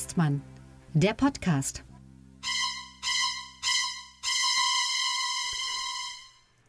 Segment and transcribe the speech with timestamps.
[0.00, 0.40] Hengstmann,
[0.94, 1.84] der Podcast.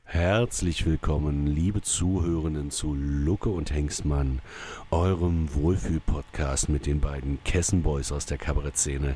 [0.03, 4.41] Herzlich willkommen, liebe Zuhörenden zu Lucke und Hengstmann,
[4.89, 9.15] eurem Wohlfühl-Podcast mit den beiden Kessenboys aus der Kabarettszene.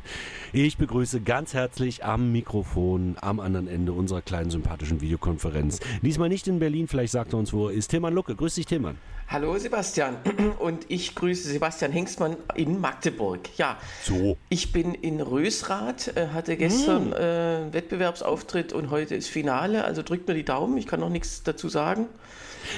[0.54, 5.80] Ich begrüße ganz herzlich am Mikrofon am anderen Ende unserer kleinen sympathischen Videokonferenz.
[6.00, 7.88] Diesmal nicht in Berlin, vielleicht sagt er uns, wo er ist.
[7.88, 8.96] Tilman Lucke, grüß dich Tilman.
[9.28, 10.16] Hallo Sebastian
[10.60, 13.40] und ich grüße Sebastian Hengstmann in Magdeburg.
[13.58, 14.36] Ja, so.
[14.50, 17.12] Ich bin in Rösrath, äh, hatte gestern hm.
[17.12, 21.42] äh, Wettbewerbsauftritt und heute ist Finale, also drückt mir die Daumen, ich kann noch nichts
[21.42, 22.06] dazu sagen.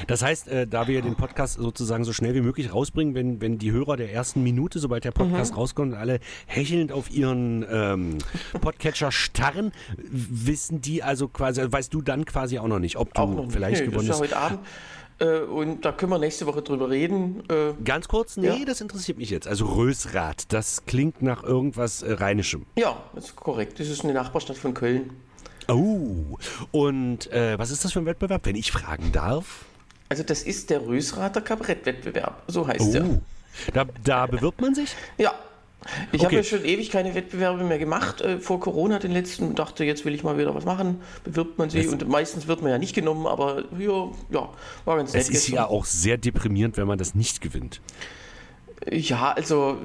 [0.07, 3.59] Das heißt, äh, da wir den Podcast sozusagen so schnell wie möglich rausbringen, wenn, wenn
[3.59, 5.59] die Hörer der ersten Minute, sobald der Podcast mhm.
[5.59, 8.19] rauskommt, alle hechelnd auf ihren ähm,
[8.61, 13.49] Podcatcher starren, wissen die also quasi, weißt du dann quasi auch noch nicht, ob du
[13.51, 14.17] vielleicht nee, gewonnen hast.
[14.17, 14.61] Ja heute Abend.
[15.21, 17.43] Äh, und da können wir nächste Woche drüber reden.
[17.49, 18.65] Äh, Ganz kurz, nee, ja.
[18.65, 19.49] das interessiert mich jetzt.
[19.49, 22.67] Also Rösrath, das klingt nach irgendwas äh, Rheinischem.
[22.77, 23.81] Ja, das ist korrekt.
[23.81, 25.11] Das ist eine Nachbarstadt von Köln.
[25.69, 26.39] Oh,
[26.71, 29.67] und äh, was ist das für ein Wettbewerb, wenn ich fragen darf?
[30.09, 32.93] Also das ist der Rösrather Kabarettwettbewerb, so heißt oh.
[32.93, 33.21] der.
[33.75, 34.95] Da, da bewirbt man sich?
[35.19, 35.35] Ja,
[36.13, 36.25] ich okay.
[36.25, 40.05] habe ja schon ewig keine Wettbewerbe mehr gemacht äh, vor Corona, den letzten, dachte, jetzt
[40.05, 41.01] will ich mal wieder was machen.
[41.25, 44.49] Bewirbt man sich es und meistens wird man ja nicht genommen, aber ja, ja
[44.85, 45.23] war ganz nett.
[45.23, 45.55] Es ist gestern.
[45.55, 47.81] ja auch sehr deprimierend, wenn man das nicht gewinnt.
[48.91, 49.79] Ja, also.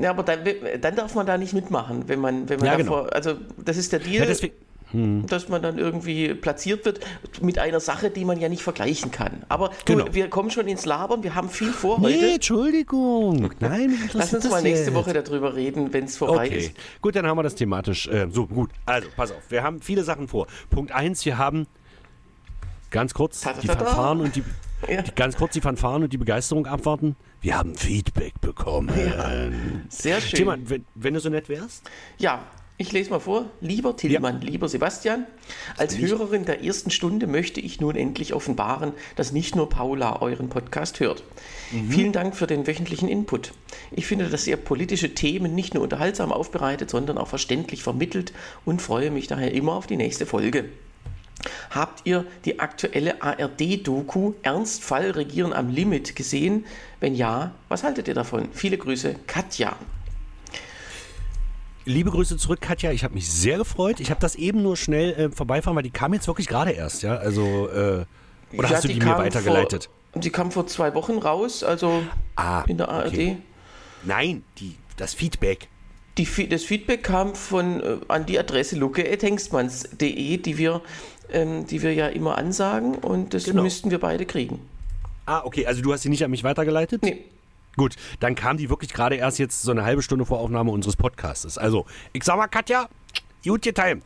[0.00, 0.40] Ja, aber dann,
[0.82, 3.14] dann darf man da nicht mitmachen, wenn man, wenn man ja, davor, genau.
[3.14, 4.20] also das ist der Deal.
[4.20, 4.54] Ja, deswegen,
[4.92, 5.26] hm.
[5.26, 7.00] dass man dann irgendwie platziert wird
[7.40, 9.44] mit einer Sache, die man ja nicht vergleichen kann.
[9.48, 10.04] Aber genau.
[10.04, 12.34] du, wir kommen schon ins Labern, wir haben viel vor nee, heute.
[12.34, 13.50] Entschuldigung.
[13.60, 14.94] Nein, lass uns mal nächste jetzt.
[14.94, 16.58] Woche darüber reden, wenn es vorbei okay.
[16.58, 16.72] ist.
[17.00, 18.06] Gut, dann haben wir das thematisch.
[18.06, 18.70] Äh, so, gut.
[18.86, 20.46] Also, pass auf, wir haben viele Sachen vor.
[20.70, 21.66] Punkt 1, wir haben
[22.90, 24.44] ganz kurz ta -ta -ta die Fanfaren und die,
[24.88, 25.02] ja.
[25.02, 27.16] die, ganz kurz die Fanfaren und die Begeisterung abwarten.
[27.40, 28.90] Wir haben Feedback bekommen.
[28.96, 29.50] Ja,
[29.88, 30.38] sehr schön.
[30.38, 31.90] Thema, wenn, wenn, du so nett wärst.
[32.18, 32.44] Ja,
[32.82, 33.46] ich lese mal vor.
[33.60, 34.48] Lieber Tillmann, ja.
[34.48, 35.26] lieber Sebastian,
[35.76, 40.48] als Hörerin der ersten Stunde möchte ich nun endlich offenbaren, dass nicht nur Paula euren
[40.48, 41.24] Podcast hört.
[41.70, 41.90] Mhm.
[41.90, 43.52] Vielen Dank für den wöchentlichen Input.
[43.90, 48.32] Ich finde, dass ihr politische Themen nicht nur unterhaltsam aufbereitet, sondern auch verständlich vermittelt
[48.64, 50.66] und freue mich daher immer auf die nächste Folge.
[51.70, 56.66] Habt ihr die aktuelle ARD-Doku Ernstfall Regieren am Limit gesehen?
[57.00, 58.48] Wenn ja, was haltet ihr davon?
[58.52, 59.76] Viele Grüße, Katja.
[61.84, 62.92] Liebe Grüße zurück, Katja.
[62.92, 63.98] Ich habe mich sehr gefreut.
[63.98, 67.02] Ich habe das eben nur schnell äh, vorbeifahren, weil die kam jetzt wirklich gerade erst,
[67.02, 67.16] ja.
[67.16, 68.04] Also äh,
[68.56, 69.90] oder ja, hast du die, die mir weitergeleitet?
[70.12, 72.02] Vor, die kam vor zwei Wochen raus, also
[72.36, 73.08] ah, in der ARD.
[73.08, 73.36] Okay.
[74.04, 75.68] Nein, die, das Feedback.
[76.18, 80.82] Die, das Feedback kam von äh, an die Adresse luke.hengstmanns.de, die wir,
[81.30, 83.62] ähm, die wir ja immer ansagen und das genau.
[83.62, 84.60] müssten wir beide kriegen.
[85.24, 87.02] Ah, okay, also du hast sie nicht an mich weitergeleitet?
[87.02, 87.24] Nee.
[87.76, 90.96] Gut, dann kam die wirklich gerade erst jetzt so eine halbe Stunde vor Aufnahme unseres
[90.96, 91.56] Podcasts.
[91.56, 92.88] Also, ich sag mal, Katja,
[93.44, 94.04] gut getimt.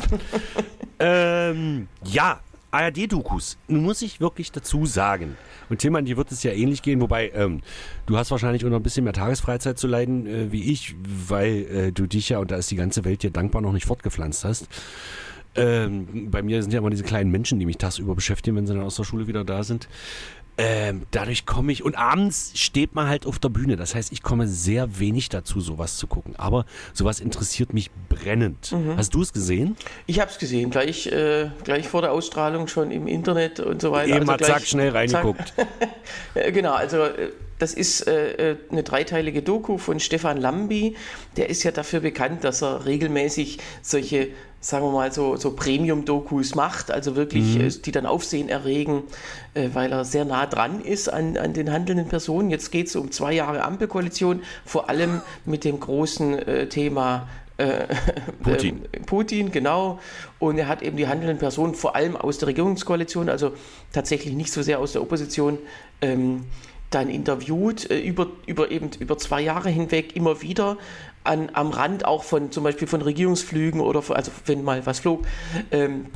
[1.01, 2.41] ähm, ja,
[2.71, 3.59] ARD-Dokus.
[3.69, 5.37] Nun muss ich wirklich dazu sagen,
[5.69, 7.63] und Tilman, dir wird es ja ähnlich gehen, wobei ähm,
[8.07, 10.95] du hast wahrscheinlich unter ein bisschen mehr Tagesfreizeit zu leiden äh, wie ich,
[11.29, 13.87] weil äh, du dich ja, und da ist die ganze Welt dir dankbar, noch nicht
[13.87, 14.69] fortgepflanzt hast.
[15.57, 18.75] Ähm, bei mir sind ja immer diese kleinen Menschen, die mich tagsüber beschäftigen, wenn sie
[18.75, 19.89] dann aus der Schule wieder da sind.
[20.59, 23.77] Ähm, dadurch komme ich, und abends steht man halt auf der Bühne.
[23.77, 26.35] Das heißt, ich komme sehr wenig dazu, sowas zu gucken.
[26.37, 28.73] Aber sowas interessiert mich brennend.
[28.73, 28.97] Mhm.
[28.97, 29.77] Hast du es gesehen?
[30.07, 33.93] Ich habe es gesehen, gleich, äh, gleich vor der Ausstrahlung schon im Internet und so
[33.93, 34.17] weiter.
[34.17, 35.53] Eben also gleich, zack, schnell reingeguckt.
[36.35, 40.97] genau, also äh, das ist äh, äh, eine dreiteilige Doku von Stefan Lambi.
[41.37, 44.29] Der ist ja dafür bekannt, dass er regelmäßig solche,
[44.61, 47.67] sagen wir mal, so, so Premium-Dokus macht, also wirklich, mhm.
[47.67, 49.05] äh, die dann Aufsehen erregen,
[49.55, 52.51] äh, weil er sehr nah dran ist an, an den handelnden Personen.
[52.51, 57.29] Jetzt geht es um zwei Jahre Ampelkoalition, vor allem mit dem großen äh, Thema
[57.59, 57.87] äh,
[58.43, 58.83] Putin.
[59.07, 60.01] Putin, genau.
[60.39, 63.53] Und er hat eben die handelnden Personen vor allem aus der Regierungskoalition, also
[63.93, 65.59] tatsächlich nicht so sehr aus der Opposition,
[66.01, 66.45] ähm,
[66.91, 70.77] dann interviewt, äh, über, über eben über zwei Jahre hinweg immer wieder
[71.27, 75.01] an, am Rand auch von zum Beispiel von Regierungsflügen oder von, also wenn mal was
[75.01, 75.27] flog.
[75.71, 76.07] Ähm,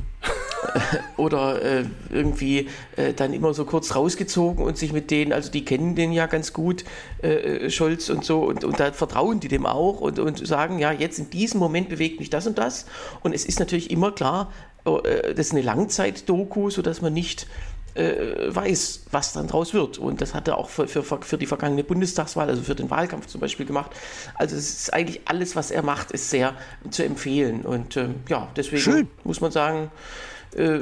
[1.17, 5.65] oder äh, irgendwie äh, dann immer so kurz rausgezogen und sich mit denen, also die
[5.65, 6.83] kennen den ja ganz gut,
[7.21, 10.91] äh, Scholz und so, und, und da vertrauen die dem auch und, und sagen, ja,
[10.91, 12.85] jetzt in diesem Moment bewegt mich das und das.
[13.21, 14.51] Und es ist natürlich immer klar,
[14.85, 17.47] äh, das ist eine Langzeit-Doku, sodass man nicht
[17.95, 19.97] äh, weiß, was dann draus wird.
[19.97, 23.27] Und das hat er auch für, für, für, die vergangene Bundestagswahl, also für den Wahlkampf
[23.27, 23.91] zum Beispiel gemacht.
[24.35, 26.55] Also es ist eigentlich alles, was er macht, ist sehr
[26.89, 27.61] zu empfehlen.
[27.61, 29.07] Und äh, ja, deswegen Schön.
[29.23, 29.91] muss man sagen,
[30.55, 30.77] äh,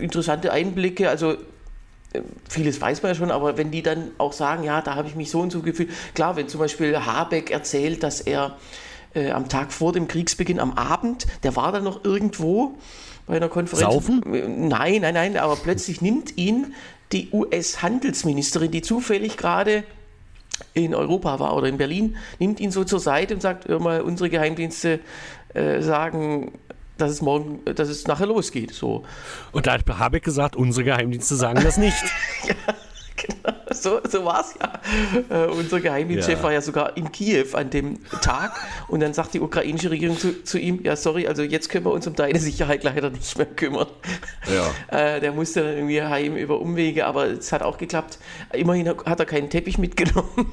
[0.00, 1.08] interessante Einblicke.
[1.08, 1.36] Also
[2.48, 5.16] vieles weiß man ja schon, aber wenn die dann auch sagen, ja, da habe ich
[5.16, 5.90] mich so und so gefühlt.
[6.14, 8.56] Klar, wenn zum Beispiel Habeck erzählt, dass er
[9.14, 12.76] äh, am Tag vor dem Kriegsbeginn, am Abend, der war dann noch irgendwo
[13.26, 13.92] bei einer Konferenz.
[13.92, 14.22] Saufen?
[14.68, 16.74] Nein, nein, nein, aber plötzlich nimmt ihn
[17.12, 19.84] die US-Handelsministerin, die zufällig gerade
[20.74, 24.00] in Europa war oder in Berlin, nimmt ihn so zur Seite und sagt, hör mal,
[24.00, 25.00] unsere Geheimdienste
[25.54, 26.52] äh, sagen,
[26.98, 28.72] dass es morgen, dass es nachher losgeht.
[28.72, 29.04] So.
[29.52, 31.96] Und da hat Habeck gesagt, unsere Geheimdienste sagen das nicht.
[32.46, 32.54] ja,
[33.42, 35.44] genau, so, so war es ja.
[35.44, 36.42] Äh, unser Geheimdienstchef Ja.
[36.42, 38.52] war ja sogar in Kiew an dem Tag
[38.88, 41.92] und dann sagt die ukrainische Regierung zu, zu ihm, ja sorry, also jetzt können wir
[41.92, 43.88] uns um deine Sicherheit leider nicht mehr kümmern.
[44.52, 44.66] Ja.
[44.96, 48.18] Äh, der musste dann irgendwie heim über Umwege, aber es hat auch geklappt.
[48.52, 50.46] Immerhin hat er keinen Teppich mitgenommen.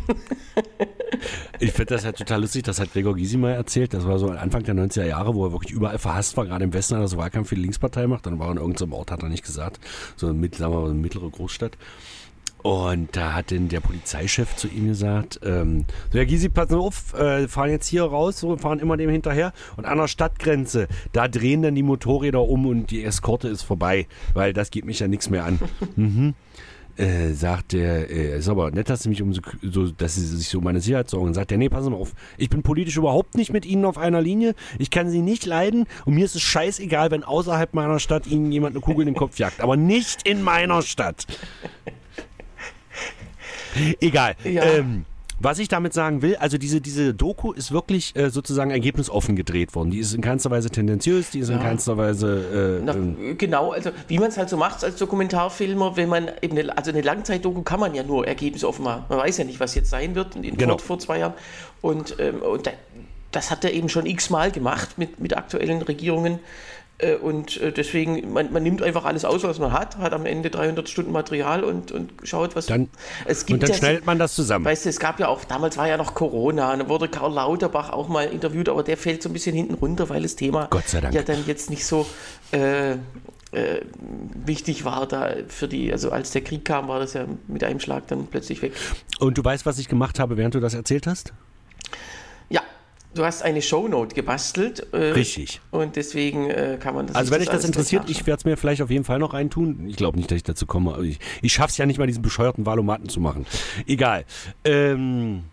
[1.60, 3.94] Ich finde das halt total lustig, das hat Gregor Gysi mal erzählt.
[3.94, 6.46] Das war so Anfang der 90er Jahre, wo er wirklich überall verhasst war.
[6.46, 8.26] Gerade im Westen hat er so Wahlkampf für die Linkspartei macht.
[8.26, 9.80] Dann war er in irgendeinem Ort, hat er nicht gesagt.
[10.16, 11.78] So eine mittlere Großstadt.
[12.64, 17.14] Und da hat denn der Polizeichef zu ihm gesagt, ähm, so Herr Gysi, passen auf,
[17.14, 19.54] äh, fahren jetzt hier raus, so, fahren immer dem hinterher.
[19.78, 24.08] Und an der Stadtgrenze, da drehen dann die Motorräder um und die Eskorte ist vorbei,
[24.34, 25.60] weil das geht mich ja nichts mehr an.
[25.96, 26.34] mhm
[26.98, 30.26] äh, sagt der, äh, ist aber nett, dass sie mich um so, so, dass sie
[30.26, 31.34] sich so um meine Sicherheit sorgen.
[31.34, 33.98] Sagt der, nee, passen Sie mal auf, ich bin politisch überhaupt nicht mit Ihnen auf
[33.98, 38.00] einer Linie, ich kann Sie nicht leiden und mir ist es scheißegal, wenn außerhalb meiner
[38.00, 41.26] Stadt Ihnen jemand eine Kugel in den Kopf jagt, aber nicht in meiner Stadt.
[44.00, 44.36] Egal.
[44.44, 44.64] Ja.
[44.64, 45.06] Ähm,
[45.40, 49.76] was ich damit sagen will, also diese, diese Doku ist wirklich äh, sozusagen ergebnisoffen gedreht
[49.76, 49.92] worden.
[49.92, 51.62] Die ist in keinster Weise tendenziös, die ist in Ja.
[51.64, 55.98] keinster Weise äh, Na, ähm, genau, also wie man es halt so macht als Dokumentarfilmer,
[55.98, 59.04] wenn man eben eine, also eine Langzeitdoku kann man ja nur ergebnisoffen machen.
[59.10, 60.78] Man weiß ja nicht, was jetzt sein wird in, Genau.
[60.78, 61.34] vor, vor zwei Jahren.
[61.82, 62.72] Und, ähm, und da,
[63.32, 66.40] das hat er eben schon x-mal gemacht mit, mit aktuellen Regierungen.
[67.04, 70.26] Äh, Und äh, deswegen, man, man nimmt einfach alles aus, was man hat, hat am
[70.26, 72.90] Ende 300 Stunden Material und, und schaut, was Dann-
[73.26, 74.66] es und dann ja- schneidet man das zusammen.
[74.66, 77.34] Weißt du, es gab ja auch, damals war ja noch Corona, und da wurde Karl
[77.34, 80.68] Lauterbach auch mal interviewt, aber der fällt so ein bisschen hinten runter, weil das Thema
[80.70, 81.14] Gott sei Dank.
[81.14, 82.06] ja dann jetzt nicht so
[82.52, 83.82] äh, äh,
[84.46, 87.80] wichtig war da für die, also als der Krieg kam, war das ja mit einem
[87.80, 88.74] Schlag dann plötzlich weg.
[89.20, 91.34] Und du weißt, was ich gemacht habe, während du das erzählt hast?
[93.16, 94.88] Du hast eine Shownote gebastelt.
[94.92, 95.62] Äh, Richtig.
[95.72, 98.58] Und deswegen äh, kann man das Also wenn dich das interessiert, ich werde es mir
[98.58, 99.88] vielleicht auf jeden Fall noch reintun.
[99.88, 100.98] Ich glaube nicht, dass ich dazu komme.
[101.06, 103.46] Ich, ich schaffe es ja nicht mal, diesen bescheuerten Valomaten zu machen.
[103.86, 104.26] Egal.
[104.64, 105.44] Ähm,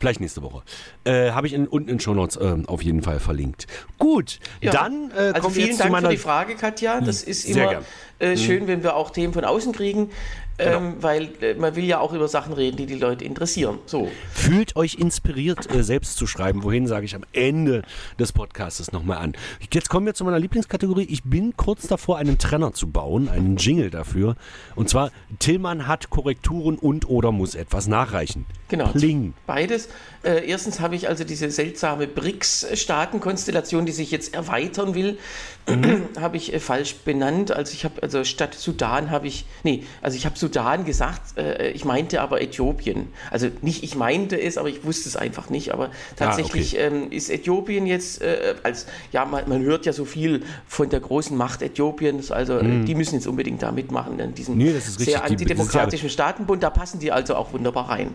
[0.00, 0.62] vielleicht nächste Woche.
[1.04, 3.66] Äh, Habe ich in, unten in Shownotes ähm, auf jeden Fall verlinkt.
[3.98, 4.72] Gut, Ja.
[4.72, 6.08] dann äh, Also kommen vielen jetzt zu Dank meiner...
[6.08, 7.00] für die Frage, Katja.
[7.02, 7.82] Das ist Sehr immer
[8.20, 10.10] äh, schön, wenn wir auch Themen von außen kriegen,
[10.58, 10.76] Genau.
[10.78, 13.78] ähm, weil äh, man will ja auch über Sachen reden, die die Leute interessieren.
[13.86, 14.10] So.
[14.32, 16.62] Fühlt euch inspiriert, äh, selbst zu schreiben.
[16.62, 17.82] Wohin sage ich am Ende
[18.18, 19.34] des Podcasts nochmal an.
[19.72, 21.06] Jetzt kommen wir zu meiner Lieblingskategorie.
[21.10, 24.36] Ich bin kurz davor, einen Trenner zu bauen, einen Jingle dafür.
[24.74, 28.46] Und zwar, Tillmann hat Korrekturen und oder muss etwas nachreichen.
[28.68, 28.88] Genau.
[28.88, 29.34] Pling.
[29.46, 29.88] Beides.
[30.22, 35.18] Äh, erstens habe ich also diese seltsame BRICS-Staatenkonstellation, die sich jetzt erweitern will,
[36.20, 37.52] habe ich äh, falsch benannt.
[37.52, 41.70] Also ich habe, also statt Sudan habe ich, nee, also ich habe Sudan gesagt, äh,
[41.70, 43.08] ich meinte aber Äthiopien.
[43.30, 45.72] Also nicht ich meinte es, aber ich wusste es einfach nicht.
[45.72, 50.42] Aber tatsächlich ähm, ist Äthiopien jetzt äh, als, ja, man, man hört ja so viel
[50.66, 54.56] von der großen Macht Äthiopiens, also äh, die müssen jetzt unbedingt da mitmachen in diesem
[54.56, 55.14] Nee, das ist richtig.
[55.14, 56.62] sehr antidemokratischen Staatenbund.
[56.62, 58.14] Da passen die also auch wunderbar rein.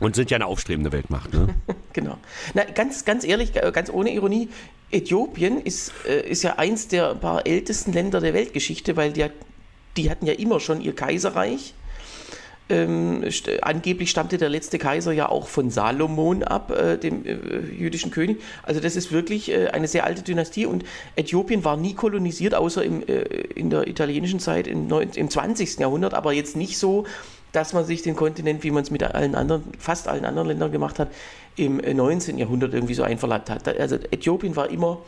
[0.00, 1.32] Und sind ja eine aufstrebende Weltmacht.
[1.32, 1.48] Ne?
[1.92, 2.16] Genau.
[2.54, 4.48] Na, ganz, ganz ehrlich, äh, ganz ohne Ironie,
[4.90, 9.32] Äthiopien ist, äh, ist ja eins der paar ältesten Länder der Weltgeschichte, weil die, hat-
[9.98, 11.74] die hatten ja immer schon ihr Kaiserreich.
[12.72, 17.34] Ähm, st angeblich stammte der letzte Kaiser ja auch von Salomon ab, äh, dem äh,
[17.70, 18.40] jüdischen König.
[18.62, 20.82] Also das ist wirklich äh, eine sehr alte Dynastie und
[21.14, 23.20] Äthiopien war nie kolonisiert, außer im, äh,
[23.54, 25.80] in der italienischen Zeit im, im 20.
[25.80, 27.04] Jahrhundert, aber jetzt nicht so,
[27.52, 30.72] dass man sich den Kontinent, wie man es mit allen anderen, fast allen anderen Ländern
[30.72, 31.08] gemacht hat,
[31.56, 32.38] im äh, 19.
[32.38, 33.68] Jahrhundert irgendwie so einverleibt hat.
[33.68, 34.98] Also Äthiopien war immer,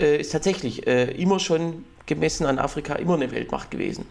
[0.00, 4.06] äh, ist tatsächlich äh, immer schon gemessen an Afrika immer eine Weltmacht gewesen.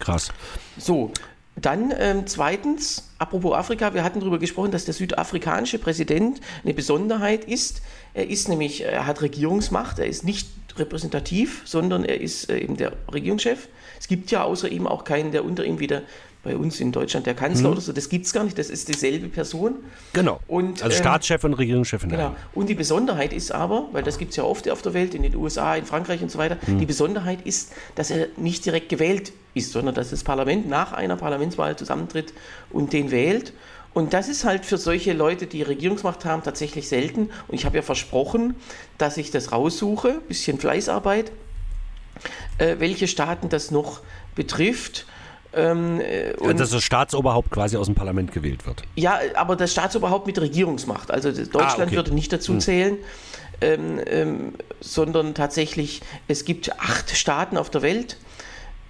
[0.00, 0.32] Krass.
[0.76, 1.12] So,
[1.56, 7.44] dann ähm, zweitens, apropos Afrika, wir hatten darüber gesprochen, dass der südafrikanische Präsident eine Besonderheit
[7.44, 7.80] ist.
[8.12, 12.76] Er ist nämlich, er hat Regierungsmacht, er ist nicht repräsentativ, sondern er ist äh, eben
[12.76, 13.68] der Regierungschef.
[13.98, 16.02] Es gibt ja außer ihm auch keinen, der unter ihm wieder
[16.46, 18.86] bei uns in Deutschland der Kanzler oder so, das gibt es gar nicht, das ist
[18.86, 19.74] dieselbe Person.
[20.12, 20.38] Genau.
[20.46, 22.08] Und, also ähm, Staatschef und Regierungschefin.
[22.08, 22.36] Genau.
[22.54, 25.22] Und die Besonderheit ist aber, weil das gibt es ja oft auf der Welt, in
[25.22, 29.32] den USA, in Frankreich und so weiter, die Besonderheit ist, dass er nicht direkt gewählt
[29.54, 32.32] ist, sondern dass das Parlament nach einer Parlamentswahl zusammentritt
[32.70, 33.52] und den wählt.
[33.92, 37.30] Und das ist halt für solche Leute, die Regierungsmacht haben, tatsächlich selten.
[37.48, 38.54] Und ich habe ja versprochen,
[38.98, 41.32] dass ich das raussuche, bisschen Fleißarbeit,
[42.58, 44.02] äh, welche Staaten das noch
[44.34, 45.06] betrifft.
[45.56, 48.82] Ähm, äh, und dass das Staatsoberhaupt quasi aus dem Parlament gewählt wird.
[48.94, 51.10] Ja, aber das Staatsoberhaupt mit Regierungsmacht.
[51.10, 51.96] Also Deutschland Ah, okay.
[51.96, 52.98] würde nicht dazu zählen,
[53.62, 58.18] ähm, ähm, sondern tatsächlich, es gibt acht Staaten auf der Welt.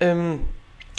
[0.01, 0.41] Ähm,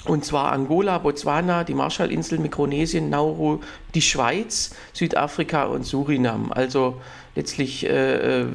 [0.06, 3.60] und zwar Angola, Botswana, die Marshallinseln, Mikronesien, Nauru,
[3.94, 6.52] die Schweiz, Südafrika und Surinam.
[6.54, 7.02] Also
[7.38, 8.46] letztlich äh, äh,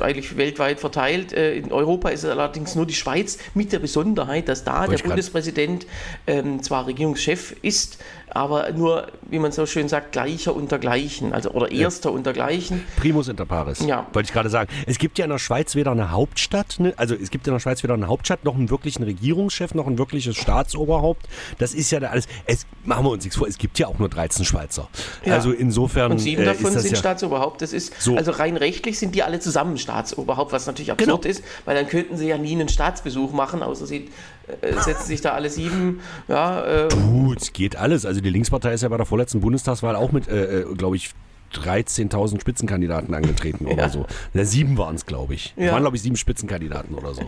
[0.00, 1.32] eigentlich weltweit verteilt.
[1.32, 4.96] Äh, in Europa ist es allerdings nur die Schweiz mit der Besonderheit, dass da der
[4.98, 5.86] Bundespräsident
[6.26, 7.98] ähm, zwar Regierungschef ist,
[8.30, 12.84] aber nur, wie man so schön sagt, gleicher unter gleichen, also oder erster unter gleichen.
[12.96, 13.84] Primus inter pares.
[13.84, 14.06] Ja.
[14.12, 14.70] Wollte ich gerade sagen.
[14.86, 17.60] Es gibt ja in der Schweiz weder eine Hauptstadt, ne, also es gibt in der
[17.60, 21.28] Schweiz weder eine Hauptstadt, noch einen wirklichen Regierungschef, noch ein wirkliches Staatsoberhaupt.
[21.58, 22.26] Das ist ja alles.
[22.46, 24.88] Es, machen wir uns nichts vor, es gibt ja auch nur 13 Schweizer.
[25.24, 25.34] Ja.
[25.34, 26.12] Also insofern.
[26.12, 27.62] Und sieben äh, davon das sind ja, Staatsoberhaupt.
[27.62, 28.16] Das ist, So.
[28.16, 31.30] also rein rechtlich sind die alle zusammen Staatsoberhaupt, was natürlich absurd Genau.
[31.30, 34.08] ist, weil dann könnten sie ja nie einen Staatsbesuch machen, außer sie
[34.60, 38.06] äh, setzen sich da alle sieben, ja, äh, Puh, es geht alles.
[38.06, 41.10] Also die Linkspartei ist ja bei der vorletzten Bundestagswahl auch mit, äh, äh, glaube ich,
[41.54, 44.06] 13.000 Spitzenkandidaten angetreten oder so.
[44.34, 45.52] Ja, sieben waren es, glaube ich.
[45.56, 45.72] Es Ja.
[45.72, 47.22] waren, glaube ich, sieben Spitzenkandidaten oder so.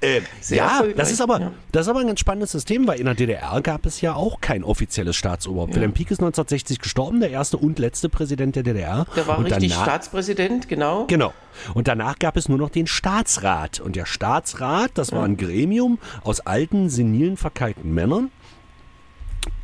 [0.00, 1.52] Äh, Sehr ja, das ist, aber, ja.
[1.72, 4.40] das ist aber ein ganz spannendes System, weil in der DDR gab es ja auch
[4.40, 5.74] kein offizielles Staatsoberhaupt.
[5.74, 9.06] Wilhelm Pieck ist 1960 gestorben, der erste und letzte Präsident der DDR.
[9.16, 11.06] der war und richtig danach, Staatspräsident, genau.
[11.06, 11.32] Genau.
[11.74, 13.80] Und danach gab es nur noch den Staatsrat.
[13.80, 18.30] Und der Staatsrat, das war ein Gremium aus alten, senilen, verkalkten Männern.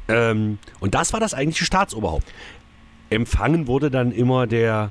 [0.09, 2.25] Ähm, und das war das eigentliche Staatsoberhaupt.
[3.11, 4.91] Empfangen wurde dann immer der,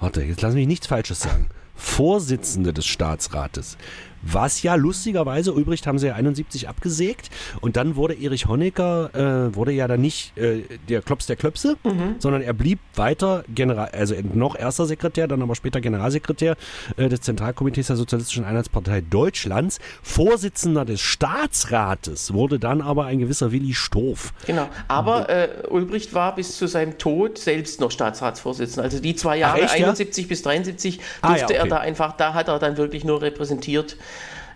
[0.00, 3.76] warte, jetzt lass mich nichts Falsches sagen, Vorsitzende des Staatsrates.
[4.22, 9.10] Was ja lustigerweise, Ulbricht haben sie ja 71 abgesägt und dann wurde Erich Honecker,
[9.50, 11.76] äh, wurde ja dann nicht äh, der Klops der Klöpse,
[12.18, 16.56] sondern er blieb weiter General, also noch erster Sekretär, dann aber später Generalsekretär
[16.96, 19.78] äh, des Zentralkomitees der Sozialistischen Einheitspartei Deutschlands.
[20.02, 24.32] Vorsitzender des Staatsrates wurde dann aber ein gewisser Willi Stoff.
[24.46, 24.68] Genau.
[24.88, 28.84] Aber äh, Ulbricht war bis zu seinem Tod selbst noch Staatsratsvorsitzender.
[28.84, 29.86] Also die zwei Ach, Jahre, echt, ja?
[29.86, 31.70] 71 bis 73, Ah, ja, durfte er okay.
[31.70, 33.96] da einfach, da hat er dann wirklich nur repräsentiert.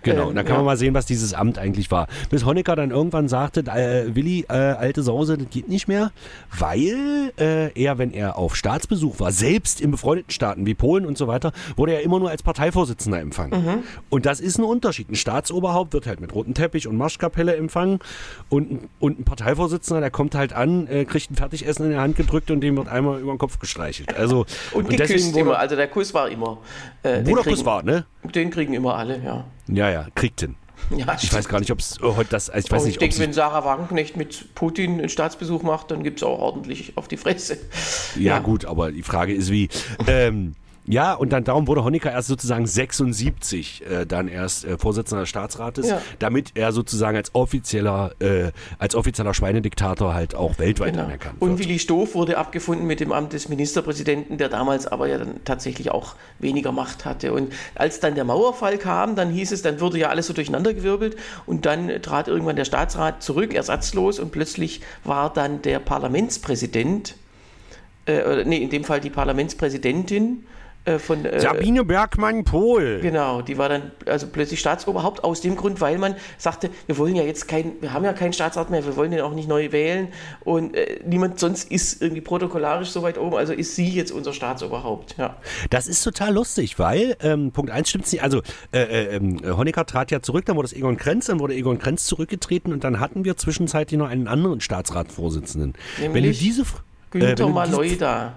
[0.06, 0.56] Genau, Ähm, und da kann ja.
[0.58, 2.06] man mal sehen, was dieses Amt eigentlich war.
[2.30, 6.12] Bis Honecker dann irgendwann sagte, äh, Willi, äh, alte Sause, das geht nicht mehr,
[6.58, 11.18] weil äh, er, wenn er auf Staatsbesuch war, selbst in befreundeten Staaten wie Polen und
[11.18, 13.62] so weiter, wurde er immer nur als Parteivorsitzender empfangen.
[13.64, 13.82] Mhm.
[14.10, 15.10] Und das ist ein Unterschied.
[15.10, 17.98] Ein Staatsoberhaupt wird halt mit rotem Teppich und Marschkapelle empfangen
[18.48, 21.98] und, ein- und ein Parteivorsitzender, der kommt halt an, äh, kriegt ein Fertigessen in die
[21.98, 24.16] Hand gedrückt und dem wird einmal über den Kopf gestreichelt.
[24.16, 25.58] Also, Und, deswegen geküsst wurde- immer.
[25.58, 26.58] Also der Kuss war immer.
[27.02, 28.04] Äh, den Wo der Kuss kriegen- war, ne?
[28.34, 29.44] Den kriegen immer alle, ja.
[29.68, 30.56] Ja, ja, kriegten.
[30.90, 33.18] ja Ich weiß gar nicht, ob es heute das, ich weiß nicht, ich ob denke,
[33.18, 37.16] wenn Sarah Wagenknecht mit Putin einen Staatsbesuch macht, dann gibt es auch ordentlich auf die
[37.16, 37.58] Fresse.
[38.16, 39.68] Ja, gut, aber die Frage ist wie.
[40.06, 40.54] Ähm,
[40.88, 45.28] ja, und dann darum wurde Honecker erst sozusagen 76 äh, dann erst äh, Vorsitzender des
[45.28, 46.00] Staatsrates, Ja.
[46.18, 51.04] damit er sozusagen als offizieller, äh, als offizieller Schweinediktator halt auch weltweit Genau.
[51.06, 51.68] anerkannt Und wird.
[51.68, 55.90] Willi Stoff wurde abgefunden mit dem Amt des Ministerpräsidenten, der damals aber ja dann tatsächlich
[55.90, 57.32] auch weniger Macht hatte.
[57.32, 61.16] Und als dann der Mauerfall kam, dann hieß es, dann wurde ja alles so durcheinandergewirbelt
[61.46, 67.16] und dann trat irgendwann der Staatsrat zurück, ersatzlos, und plötzlich war dann der Parlamentspräsident,
[68.06, 70.44] äh, nee, in dem Fall die Parlamentspräsidentin
[70.86, 73.00] äh, von äh, Sabine Bergmann-Pohl.
[73.02, 77.14] Genau, die war dann also plötzlich Staatsoberhaupt aus dem Grund, weil man sagte, wir wollen
[77.14, 79.72] ja jetzt kein, wir haben ja keinen Staatsrat mehr, wir wollen den auch nicht neu
[79.72, 80.08] wählen
[80.44, 84.32] und äh, niemand sonst ist irgendwie protokollarisch so weit oben, also ist sie jetzt unser
[84.32, 85.16] Staatsoberhaupt.
[85.18, 85.36] Ja,
[85.70, 88.22] Das ist total lustig, weil ähm, Punkt 1 stimmt nicht.
[88.22, 91.54] Also äh, äh, ähm, Honecker trat ja zurück, dann wurde es Egon Krenz, dann wurde
[91.54, 95.74] Egon Krenz zurückgetreten und dann hatten wir zwischenzeitlich noch einen anderen Staatsratsvorsitzenden.
[95.98, 96.64] wenn du Nämlich diese äh,
[97.10, 98.34] Günther diese- Maloida.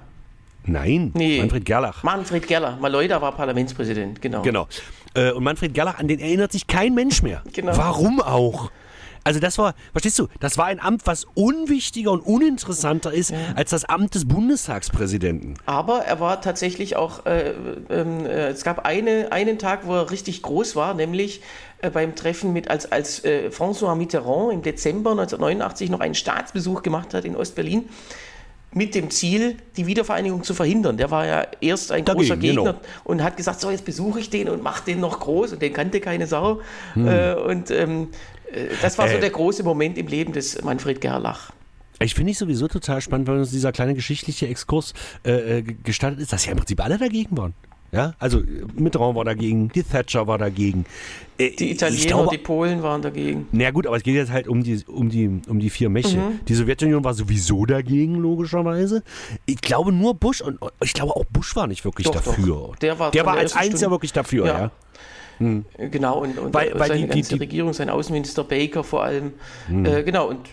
[0.72, 1.40] Nein, Nee.
[1.40, 2.04] Manfred Gerlach.
[2.04, 2.78] Manfred Gerler.
[2.80, 4.42] Maloida war Parlamentspräsident, genau.
[4.42, 4.68] Genau.
[5.16, 7.44] Äh, und Manfred Gerlach, an den erinnert sich kein Mensch mehr.
[7.54, 7.76] Genau.
[7.76, 8.72] Warum auch?
[9.24, 13.72] Also das war, verstehst du, das war ein Amt, was unwichtiger und uninteressanter ist als
[13.72, 15.56] das Amt des Bundestagspräsidenten.
[15.66, 17.54] Aber er war tatsächlich auch, äh,
[17.90, 21.42] ähm, äh, es gab eine, einen Tag, wo er richtig groß war, nämlich
[21.82, 26.82] äh, beim Treffen mit, als, als äh, François Mitterrand im Dezember 1989 noch einen Staatsbesuch
[26.82, 27.90] gemacht hat in Ostberlin.
[28.72, 30.98] Mit dem Ziel, die Wiedervereinigung zu verhindern.
[30.98, 32.80] Der war ja erst ein Dagegen, großer Gegner genau.
[33.04, 35.74] und hat gesagt, so jetzt besuche ich den und mache den noch groß und den
[35.74, 36.62] kannte keine Sau.
[36.94, 37.08] Hm.
[37.08, 38.10] Äh, und ähm,
[38.52, 39.20] äh, das war so Äh.
[39.22, 41.52] der große Moment im Leben des Manfred Gerlach.
[42.00, 46.32] Ich finde ich sowieso total spannend, weil uns dieser kleine geschichtliche Exkurs äh, gestartet ist,
[46.32, 47.54] dass ja im Prinzip alle dagegen waren.
[47.92, 50.86] Ja, also äh, Mitterrand war dagegen, die Thatcher war dagegen.
[51.38, 53.48] Äh, Die Italiener, glaube, die Polen waren dagegen.
[53.52, 56.18] Na gut, aber es geht jetzt halt um die, um die, um die vier Mächte.
[56.18, 56.40] Mhm.
[56.48, 59.04] Die Sowjetunion war sowieso dagegen, logischerweise.
[59.46, 62.24] Ich glaube nur Bush und ich glaube auch Bush war nicht wirklich Doch, doch.
[62.26, 62.72] dafür.
[62.82, 64.60] Der war der war der als einziger wirklich dafür, ja.
[64.60, 64.72] Ja.
[65.40, 65.66] Hm.
[65.78, 69.32] Genau, und, und weil, weil seine die, ganze die, Regierung, sein Außenminister Baker vor allem.
[69.68, 69.86] Hm.
[69.86, 70.50] Äh, genau, und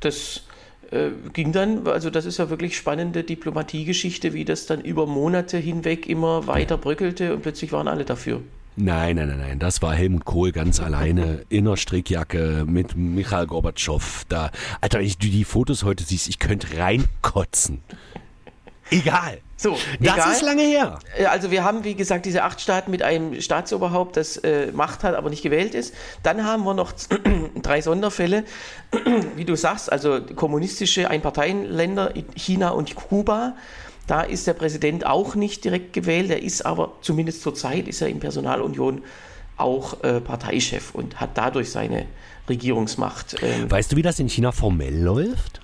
[0.00, 0.42] das
[0.90, 5.58] äh, ging dann, also das ist ja wirklich spannende Diplomatiegeschichte, wie das dann über Monate
[5.58, 8.40] hinweg immer weiter bröckelte und plötzlich waren alle dafür.
[8.80, 9.58] Nein, nein, nein, nein.
[9.58, 14.24] Das war Helmut Kohl ganz alleine in der Strickjacke mit Michael Gorbatschow.
[14.28, 17.80] Da, Alter, wenn du die Fotos heute siehst, ich könnte reinkotzen.
[18.90, 19.40] Egal.
[19.60, 20.32] So, das egal.
[20.32, 21.00] ist lange her.
[21.18, 25.02] Äh, also wir haben, wie gesagt, diese acht Staaten mit einem Staatsoberhaupt, das äh, Macht
[25.02, 25.94] hat, aber nicht gewählt ist.
[26.22, 26.92] Dann haben wir noch
[27.62, 28.44] drei Sonderfälle,
[29.36, 33.56] wie du sagst, also kommunistische Einparteienländer, China und Kuba.
[34.06, 38.00] Da ist der Präsident auch nicht direkt gewählt, er ist aber zumindest zur Zeit ist
[38.00, 39.02] er in Personalunion
[39.56, 42.06] auch äh, Parteichef und hat dadurch seine
[42.48, 43.36] Regierungsmacht.
[43.42, 43.68] Ähm.
[43.68, 45.60] Weißt du, wie das in China formell läuft?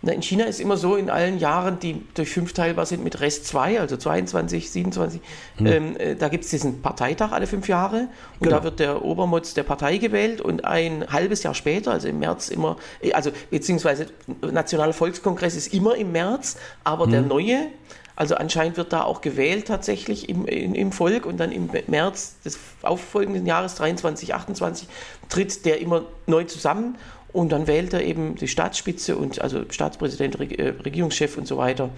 [0.00, 3.20] Na, in China ist immer so, in allen Jahren, die durch fünf teilbar sind mit
[3.20, 5.20] Rest 2, also 22, 27,
[5.56, 5.66] hm.
[5.66, 8.58] ähm, äh, da gibt es diesen Parteitag alle fünf Jahre und genau.
[8.58, 12.48] da wird der Obermotz der Partei gewählt und ein halbes Jahr später, also im März
[12.48, 14.06] immer, äh, also beziehungsweise
[14.40, 17.10] Nationaler Volkskongress ist immer im März, aber hm.
[17.10, 17.66] der neue,
[18.14, 22.36] also anscheinend wird da auch gewählt tatsächlich im, im, im Volk und dann im März
[22.44, 24.88] des auffolgenden Jahres 23, 28
[25.28, 26.96] tritt der immer neu zusammen
[27.32, 31.90] und dann wählt er eben die Staatsspitze und also Staatspräsident, äh, Regierungschef und so weiter.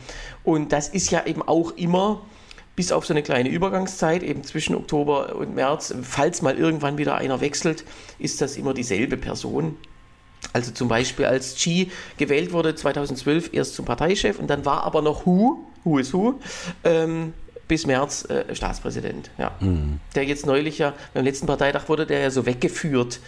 [0.45, 2.23] Und das ist ja eben auch immer
[2.77, 7.17] bis auf so eine kleine Übergangszeit, eben zwischen Oktober und März, falls mal irgendwann wieder
[7.17, 7.85] einer wechselt,
[8.19, 9.77] ist das immer dieselbe Person.
[10.53, 15.03] Also zum Beispiel als Xi gewählt wurde 2012 erst zum Parteichef und dann war aber
[15.03, 16.35] noch Hu, Hu ist Hu,
[16.85, 17.35] ähm,
[17.71, 19.31] bis März äh, Staatspräsident.
[19.39, 19.53] Ja.
[19.61, 20.01] Mhm.
[20.17, 23.21] Der jetzt neulich ja, beim letzten Parteitag wurde der ja so weggeführt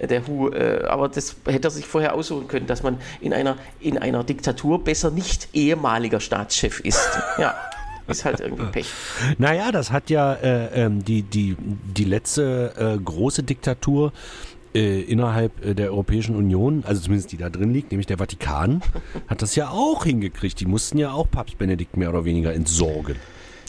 [0.00, 0.50] der Hu.
[0.50, 4.22] Äh, aber das hätte er sich vorher aussuchen können, dass man in einer, in einer
[4.22, 7.10] Diktatur besser nicht ehemaliger Staatschef ist.
[7.38, 7.56] ja.
[8.06, 8.90] Ist halt irgendwie Pech.
[9.36, 14.12] Naja, das hat ja äh, ähm, die, die, die letzte äh, große Diktatur
[14.74, 18.80] äh, innerhalb äh, der Europäischen Union, also zumindest die da drin liegt, nämlich der Vatikan,
[19.26, 20.58] hat das ja auch hingekriegt.
[20.60, 23.16] Die mussten ja auch Papst Benedikt mehr oder weniger entsorgen.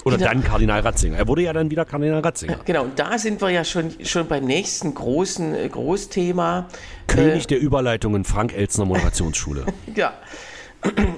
[0.05, 0.29] Oder genau.
[0.29, 1.17] dann Kardinal Ratzinger.
[1.17, 2.59] Er wurde ja dann wieder Kardinal Ratzinger.
[2.65, 6.67] Genau, und da sind wir ja schon, schon beim nächsten großen äh, Großthema.
[7.07, 9.65] König äh, der Überleitungen, Frank Elzner Moderationsschule.
[9.95, 10.13] ja,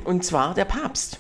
[0.04, 1.20] und zwar der Papst.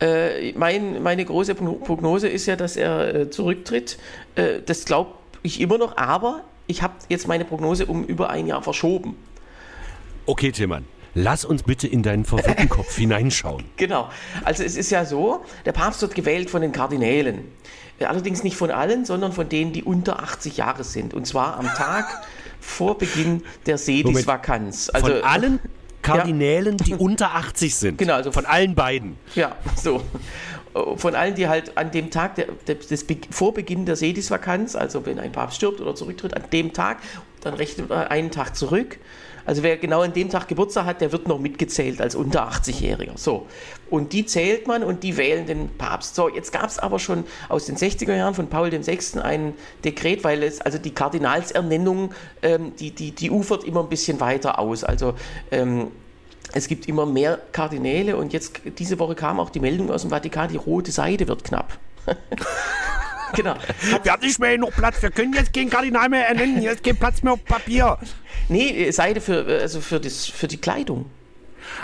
[0.00, 3.98] Äh, mein, meine große Prognose ist ja, dass er äh, zurücktritt.
[4.34, 8.46] Äh, das glaube ich immer noch, aber ich habe jetzt meine Prognose um über ein
[8.46, 9.16] Jahr verschoben.
[10.26, 10.84] Okay, Tillmann.
[11.14, 13.64] Lass uns bitte in deinen verwirrten Kopf hineinschauen.
[13.76, 14.10] Genau.
[14.44, 17.44] Also es ist ja so, der Papst wird gewählt von den Kardinälen.
[18.00, 21.12] Allerdings nicht von allen, sondern von denen, die unter 80 Jahre sind.
[21.12, 22.06] Und zwar am Tag
[22.60, 24.90] vor Beginn der Sedisvakanz.
[24.92, 25.58] Also, von allen
[26.02, 26.84] Kardinälen, ja.
[26.84, 27.98] die unter 80 sind.
[27.98, 29.16] Genau, also von allen beiden.
[29.34, 30.02] Ja, so.
[30.96, 32.46] Von allen, die halt an dem Tag der,
[32.76, 36.72] des Be vor Beginn der Sedisvakanz, also wenn ein Papst stirbt oder zurücktritt, an dem
[36.72, 36.98] Tag,
[37.40, 38.98] dann rechnet man einen Tag zurück
[39.44, 43.16] also wer genau an dem Tag Geburtstag hat, der wird noch mitgezählt als unter 80-Jähriger.
[43.16, 43.46] So.
[43.88, 46.14] Und die zählt man und die wählen den Papst.
[46.14, 49.20] So, jetzt gab es aber schon aus den 60er Jahren von Paul VI.
[49.20, 54.20] ein Dekret, weil es, also die Kardinalsernennung, ähm, die, die, die ufert immer ein bisschen
[54.20, 54.84] weiter aus.
[54.84, 55.14] Also
[55.50, 55.88] ähm,
[56.52, 60.10] es gibt immer mehr Kardinäle und jetzt diese Woche kam auch die Meldung aus dem
[60.10, 61.78] Vatikan, die rote Seide wird knapp.
[63.34, 63.54] genau.
[64.02, 65.02] Wir haben nicht mehr genug Platz.
[65.02, 66.62] Wir können jetzt keinen Kardinal mehr ernennen.
[66.62, 67.98] Jetzt gibt Platz mehr auf Papier.
[68.48, 71.06] Nee, Seide für, also für, das, für die Kleidung.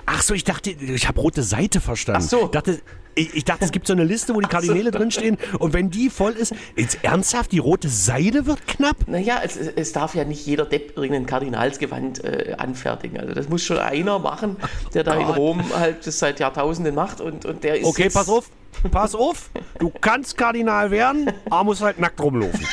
[0.05, 2.23] Ach so, ich dachte, ich habe rote Seite verstanden.
[2.25, 2.45] Ach so.
[2.45, 2.81] Ich dachte,
[3.15, 4.99] ich, ich dachte, es gibt so eine Liste, wo die Kardinäle so.
[4.99, 9.09] drinstehen und wenn die voll ist, jetzt ernsthaft, die rote Seide wird knapp?
[9.09, 13.19] Naja, es, es darf ja nicht jeder Depp irgendein Kardinalsgewand äh, anfertigen.
[13.19, 14.57] Also das muss schon einer machen,
[14.93, 18.29] der da in Rom halt das seit Jahrtausenden macht und, und der ist Okay, pass
[18.29, 18.51] auf,
[18.91, 22.67] pass auf, du kannst Kardinal werden, aber musst halt nackt rumlaufen.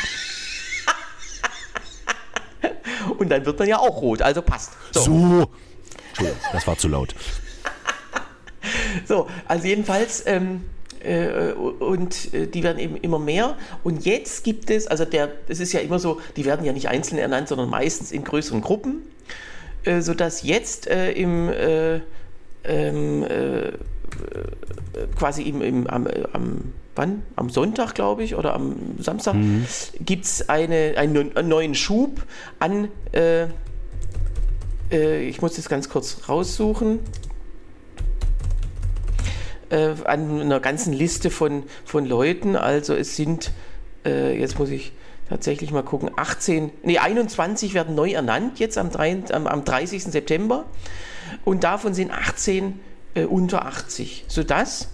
[3.18, 4.72] Und dann wird man ja auch rot, also passt.
[4.92, 5.02] So.
[5.02, 5.50] so.
[6.10, 7.16] Entschuldigung, das war zu laut.
[9.06, 10.64] so, also jedenfalls, ähm,
[11.04, 13.58] äh, und äh, die werden eben immer mehr.
[13.84, 16.88] Und jetzt gibt es, also der, es ist ja immer so, die werden ja nicht
[16.88, 19.02] einzeln ernannt, sondern meistens in größeren Gruppen,
[19.84, 22.00] äh, sodass jetzt äh, im äh,
[22.64, 23.72] ähm, äh,
[25.16, 27.24] quasi im, im, am, am wann?
[27.36, 29.66] Am Sonntag, glaube ich, oder am Samstag, mhm.
[30.00, 32.26] gibt es eine, einen, einen, neuen Schub
[32.60, 33.48] an, äh,
[34.92, 37.00] äh, ich muss das ganz kurz raussuchen,
[39.70, 42.56] äh, an einer ganzen Liste von, von Leuten.
[42.56, 43.52] Also es sind,
[44.06, 44.94] äh, jetzt muss ich
[45.30, 50.04] tatsächlich mal gucken, 18, nee, 21 werden neu ernannt, jetzt am, 3, am, am 30.
[50.04, 50.66] September.
[51.44, 52.80] Und davon sind 18
[53.14, 54.90] äh, unter 80, sodass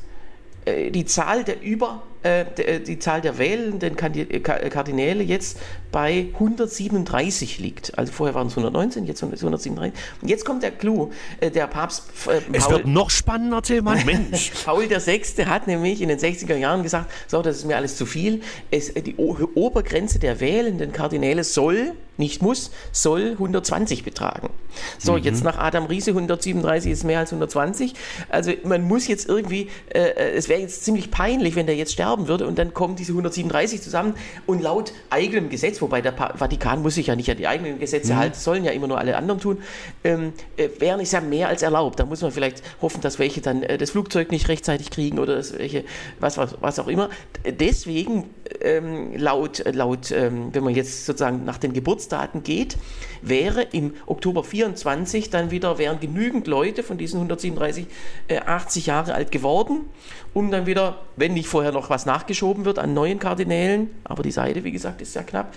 [0.66, 5.58] äh, die Zahl der über äh, äh, die Zahl der wählenden äh, Kardinäle jetzt
[5.92, 7.98] bei 137 liegt.
[7.98, 9.94] Also vorher waren es 119, jetzt sind es 137.
[10.22, 11.12] Und jetzt kommt der Clou.
[11.42, 12.06] Der Papst.
[12.28, 14.06] Äh, es wird noch spannender, Tillmann.
[14.06, 14.52] Mensch.
[14.66, 15.22] Paul VI.
[15.46, 18.42] hat nämlich in den 60er Jahren gesagt: So, das ist mir alles zu viel.
[18.72, 24.50] Es, die Obergrenze der wählenden Kardinäle soll nicht muss, soll 120 betragen.
[24.98, 25.24] So, mhm.
[25.24, 27.94] jetzt nach Adam Riese 137 ist mehr als 120.
[28.28, 31.94] Also man muss jetzt irgendwie, äh, äh, es wäre jetzt ziemlich peinlich, wenn der jetzt
[31.94, 36.82] sterben würde und dann kommen diese 137 zusammen und laut eigenem Gesetz, wobei der Vatikan
[36.82, 38.18] muss sich ja nicht an die eigenen Gesetze mhm.
[38.18, 39.58] halten, sollen ja immer nur alle anderen tun,
[40.04, 42.00] ähm, äh, wären es ja mehr als erlaubt.
[42.00, 45.36] Da muss man vielleicht hoffen, dass welche dann äh, das Flugzeug nicht rechtzeitig kriegen oder
[45.36, 45.84] dass welche,
[46.20, 47.10] was, was, was auch immer.
[47.46, 48.26] Deswegen
[48.62, 52.78] ähm, laut, laut ähm, wenn man jetzt sozusagen nach den Geburtsdaten geht,
[53.22, 57.88] wäre im Oktober 24 dann wieder, wären genügend Leute von diesen 137
[58.28, 59.86] äh, 80 Jahre alt geworden,
[60.34, 64.32] um dann wieder, wenn nicht vorher noch was nachgeschoben wird an neuen Kardinälen, aber die
[64.32, 65.54] Seite, wie gesagt, ist sehr knapp,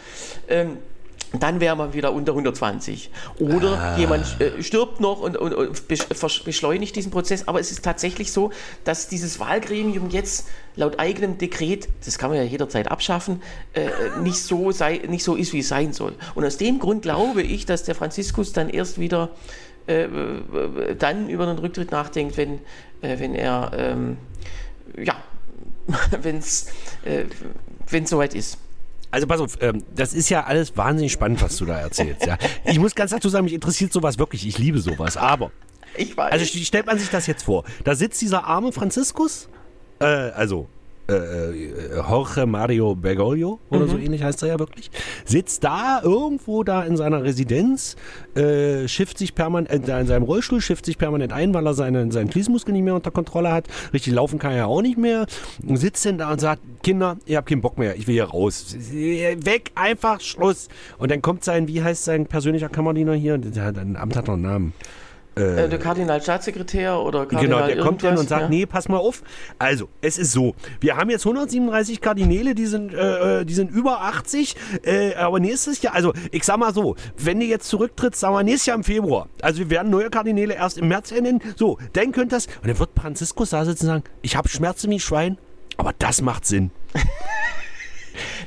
[0.48, 0.78] ähm,
[1.38, 3.10] dann wäre man wieder unter 120.
[3.38, 3.96] Oder ah.
[3.96, 5.88] jemand äh, stirbt noch und, und, und,
[6.44, 7.48] beschleunigt diesen Prozess.
[7.48, 8.50] Aber es ist tatsächlich so,
[8.84, 13.88] dass dieses Wahlgremium jetzt laut eigenem Dekret, das kann man ja jederzeit abschaffen, äh,
[14.20, 16.14] nicht, so sei, nicht so ist, wie es sein soll.
[16.34, 19.30] Und aus dem Grund glaube ich, dass der Franziskus dann erst wieder
[19.86, 20.06] äh,
[20.98, 22.60] dann über den Rücktritt nachdenkt, wenn,
[23.00, 24.16] äh, wenn er, ähm,
[24.96, 25.16] ja,
[26.22, 26.66] wenn es
[27.04, 27.24] äh,
[28.04, 28.58] soweit ist.
[29.10, 32.24] Also pass auf, ähm, das ist ja alles wahnsinnig spannend, was du da erzählst.
[32.24, 32.38] Ja.
[32.64, 34.46] Ich muss ganz dazu sagen, mich interessiert sowas wirklich.
[34.46, 35.18] Ich liebe sowas.
[35.18, 35.50] Aber,
[35.96, 36.32] ich weiß.
[36.32, 37.64] also stellt man sich das jetzt vor.
[37.84, 39.50] Da sitzt dieser arme Franziskus,
[40.00, 40.68] äh, also
[41.96, 43.90] Jorge Mario Bergoglio oder mhm.
[43.90, 44.90] so ähnlich heißt er ja wirklich,
[45.24, 47.96] sitzt da irgendwo da in seiner Residenz,
[48.34, 52.10] äh, schifft sich permanent, äh, in seinem Rollstuhl schifft sich permanent ein, weil er seine,
[52.12, 53.66] seinen Schließmuskel nicht mehr unter Kontrolle hat.
[53.92, 55.26] Richtig laufen kann er ja auch nicht mehr.
[55.66, 58.24] Und sitzt dann da und sagt, Kinder, ihr habt keinen Bock mehr, ich will hier
[58.24, 58.76] raus.
[58.92, 60.68] Weg, einfach Schluss.
[60.98, 63.38] Und dann kommt sein, wie heißt sein persönlicher Kammerdiener hier?
[63.38, 64.72] Der hat ein Amt hat noch einen Namen.
[65.34, 68.48] Äh, der Kardinalstaatssekretär oder Kardinal Genau, der kommt dann und sagt, ja.
[68.48, 69.22] nee, pass mal auf.
[69.58, 73.70] Also, es ist so, wir haben jetzt 137 Kardinäle, die sind, äh, äh, die sind
[73.70, 78.20] über 80, äh, aber nächstes Jahr, also ich sag mal so, wenn du jetzt zurücktrittst,
[78.20, 81.40] sagen wir nächstes Jahr im Februar, also wir werden neue Kardinäle erst im März ernennen,
[81.56, 84.90] so, dann könnte das, und dann wird Franziskus da sitzen und sagen, ich habe Schmerzen
[84.90, 85.38] wie Schwein,
[85.78, 86.70] aber das macht Sinn.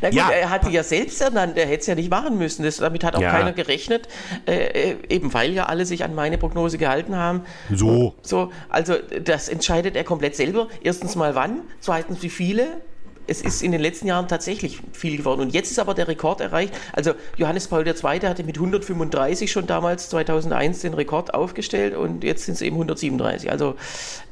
[0.01, 0.30] Na gut, ja.
[0.30, 2.63] er hat die ja selbst ernannt, er hätte es ja nicht machen müssen.
[2.63, 3.32] Das, damit hat auch ja.
[3.32, 4.08] keiner gerechnet,
[4.47, 7.41] äh, äh, eben weil ja alle sich an meine Prognose gehalten haben.
[7.73, 8.15] So.
[8.21, 8.51] so.
[8.69, 10.67] Also das entscheidet er komplett selber.
[10.84, 12.82] Erstens mal wann, zweitens wie viele,
[13.28, 15.41] es ist in den letzten Jahren tatsächlich viel geworden.
[15.41, 16.73] Und jetzt ist aber der Rekord erreicht.
[16.93, 17.95] Also Johannes Paul II.
[18.21, 23.51] hatte mit 135 schon damals 2001 den Rekord aufgestellt und jetzt sind es eben 137.
[23.51, 23.75] Also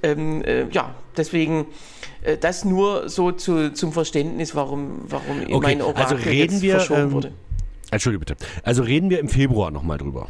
[0.03, 1.67] ähm, äh, ja, deswegen
[2.23, 5.59] äh, das nur so zu, zum Verständnis, warum, warum okay.
[5.61, 7.31] meine Orakel also reden wir, verschoben ähm, wurde.
[7.91, 8.35] Entschuldige bitte.
[8.63, 10.27] Also reden wir im Februar nochmal drüber.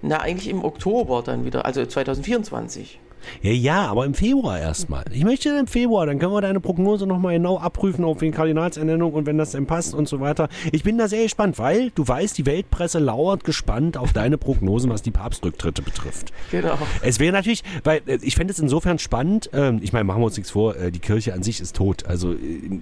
[0.00, 3.00] Na, eigentlich im Oktober dann wieder, also 2024.
[3.42, 5.04] Ja, ja, aber im Februar erstmal.
[5.12, 9.12] Ich möchte im Februar, dann können wir deine Prognose nochmal genau abprüfen auf den Kardinalsernennung
[9.12, 10.48] und wenn das dann passt und so weiter.
[10.72, 14.90] Ich bin da sehr gespannt, weil du weißt, die Weltpresse lauert gespannt auf deine Prognosen,
[14.90, 16.32] was die Papstrücktritte betrifft.
[16.50, 16.78] Genau.
[17.02, 20.26] Es wäre natürlich, weil äh, ich fände es insofern spannend, ähm, ich meine, machen wir
[20.26, 22.06] uns nichts vor, äh, die Kirche an sich ist tot.
[22.06, 22.80] Also äh,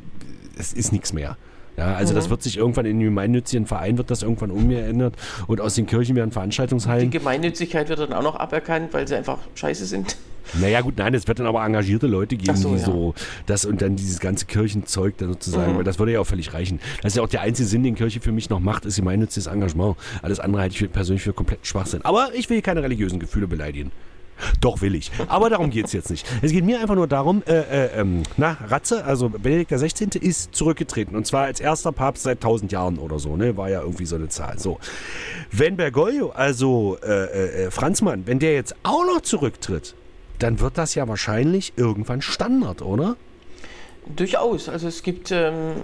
[0.58, 1.36] es ist nichts mehr.
[1.76, 2.16] Ja, also mhm.
[2.16, 5.14] das wird sich irgendwann in den gemeinnützigen Verein wird das irgendwann umgeändert
[5.46, 7.10] und aus den Kirchen werden Veranstaltungshallen.
[7.10, 10.16] Die Gemeinnützigkeit wird dann auch noch aberkannt, weil sie einfach scheiße sind.
[10.54, 12.84] Naja, gut, nein, es wird dann aber engagierte Leute geben, so, die ja.
[12.84, 13.14] so
[13.46, 15.78] das und dann dieses ganze Kirchenzeug dann sozusagen, mhm.
[15.78, 16.80] weil das würde ja auch völlig reichen.
[17.02, 19.48] Das ist ja auch der einzige Sinn, den Kirche für mich noch macht, ist gemeinnütziges
[19.48, 19.96] Engagement.
[20.22, 22.00] Alles andere halte ich persönlich für komplett Schwachsinn.
[22.04, 23.90] Aber ich will keine religiösen Gefühle beleidigen.
[24.60, 25.10] Doch will ich.
[25.28, 26.26] Aber darum geht es jetzt nicht.
[26.42, 30.18] Es geht mir einfach nur darum, äh, äh, ähm, na, Ratze, also Benedikt XVI.
[30.20, 31.16] ist zurückgetreten.
[31.16, 33.56] Und zwar als erster Papst seit 1000 Jahren oder so, ne?
[33.56, 34.58] War ja irgendwie so eine Zahl.
[34.58, 34.78] So.
[35.50, 39.94] Wenn Bergoglio, also äh, äh, äh, Franzmann, wenn der jetzt auch noch zurücktritt,
[40.38, 43.16] dann wird das ja wahrscheinlich irgendwann Standard, oder?
[44.14, 44.68] Durchaus.
[44.68, 45.32] Also es gibt.
[45.32, 45.74] Ähm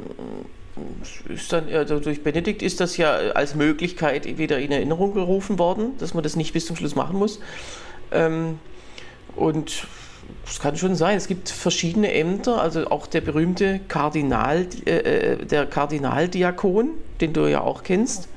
[1.50, 6.14] dann, also durch Benedikt ist das ja als Möglichkeit wieder in Erinnerung gerufen worden, dass
[6.14, 7.40] man das nicht bis zum Schluss machen muss.
[8.12, 8.59] Ähm,
[9.37, 9.87] und
[10.46, 15.46] es kann schon sein, es gibt verschiedene Ämter, also auch der berühmte Kardinal, äh, äh,
[15.46, 18.29] der Kardinaldiakon, den du ja auch kennst.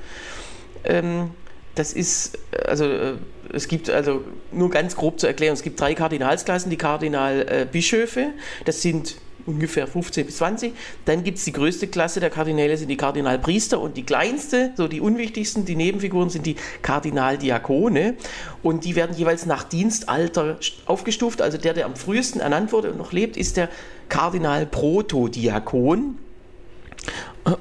[0.84, 1.32] Ähm,
[1.76, 3.14] das ist, also äh,
[3.52, 8.30] es gibt also nur ganz grob zu erklären, es gibt drei Kardinalsklassen, die Kardinalbischöfe,
[8.66, 10.74] das sind ungefähr 15 bis 20.
[11.06, 14.88] Dann gibt es die größte Klasse der Kardinäle, sind die Kardinalpriester und die kleinste, so
[14.88, 18.16] die unwichtigsten, die Nebenfiguren sind die Kardinaldiakone
[18.64, 21.42] und die werden jeweils nach Dienstalter aufgestuft.
[21.42, 23.70] Also der, der am frühesten ernannt wurde und noch lebt, ist der
[24.10, 26.18] Kardinal Protodiakon.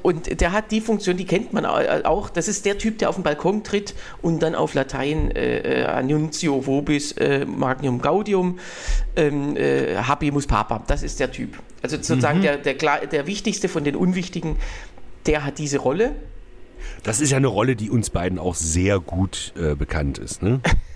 [0.02, 2.30] Und der hat die Funktion, die kennt man auch.
[2.30, 5.84] Das ist der Typ, der auf den Balkon tritt und dann auf Latein äh, äh
[5.84, 8.58] Annuncio vobis äh, magnum gaudium
[9.14, 10.82] ähm, äh, habemus papa.
[10.86, 11.58] Das ist der Typ.
[11.82, 12.42] Also sozusagen mhm.
[12.42, 14.56] der, der, der wichtigste von den Unwichtigen,
[15.26, 16.12] der hat diese Rolle.
[17.02, 20.42] Das ist ja eine Rolle, die uns beiden auch sehr gut äh, bekannt ist.
[20.42, 20.60] Ne?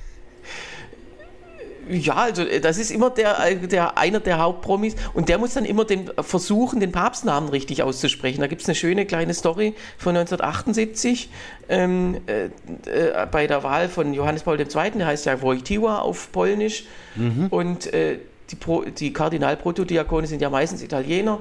[1.89, 5.55] Ja, also äh, das ist immer der, äh, der einer der Hauptpromis und der muss
[5.55, 8.41] dann immer den versuchen, den Papstnamen richtig auszusprechen.
[8.41, 11.31] Da gibt es eine schöne kleine Story von 1978
[11.69, 16.31] ähm, äh, äh, bei der Wahl von Johannes Paul II., der heißt ja Wojtyła auf
[16.33, 16.85] Polnisch
[17.17, 17.47] mhm.
[17.51, 18.19] und äh,
[18.51, 21.41] die, Pro, die Kardinalprotodiakone sind ja meistens Italiener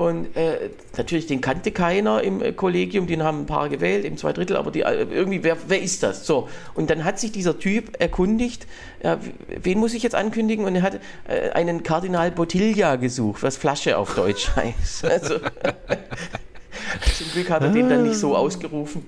[0.00, 4.16] und äh, natürlich, den kannte keiner im äh, Kollegium, den haben ein paar gewählt, eben
[4.16, 6.26] zwei Drittel, aber die, äh, irgendwie, wer, wer ist das?
[6.26, 6.48] So.
[6.72, 8.66] Und dann hat sich dieser Typ erkundigt,
[9.02, 10.64] ja, wen muss ich jetzt ankündigen?
[10.64, 15.04] Und er hat äh, einen Kardinal Bottiglia gesucht, was Flasche auf Deutsch heißt.
[15.04, 15.34] Also,
[17.18, 19.04] zum Glück hat er den dann nicht so ausgerufen.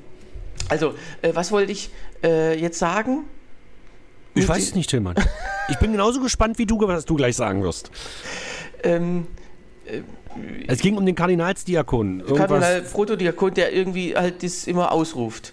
[0.68, 1.88] Also, äh, was wollte ich
[2.22, 3.24] äh, jetzt sagen?
[4.34, 5.14] Ich weiß es nicht, Tillmann.
[5.70, 7.90] Ich bin genauso gespannt wie du, was du gleich sagen wirst.
[8.82, 9.26] Ähm,
[10.66, 12.20] es ging um den Kardinalsdiakon.
[12.20, 12.38] Irgendwas.
[12.38, 15.52] Kardinal Protodiakon, der irgendwie halt das immer ausruft.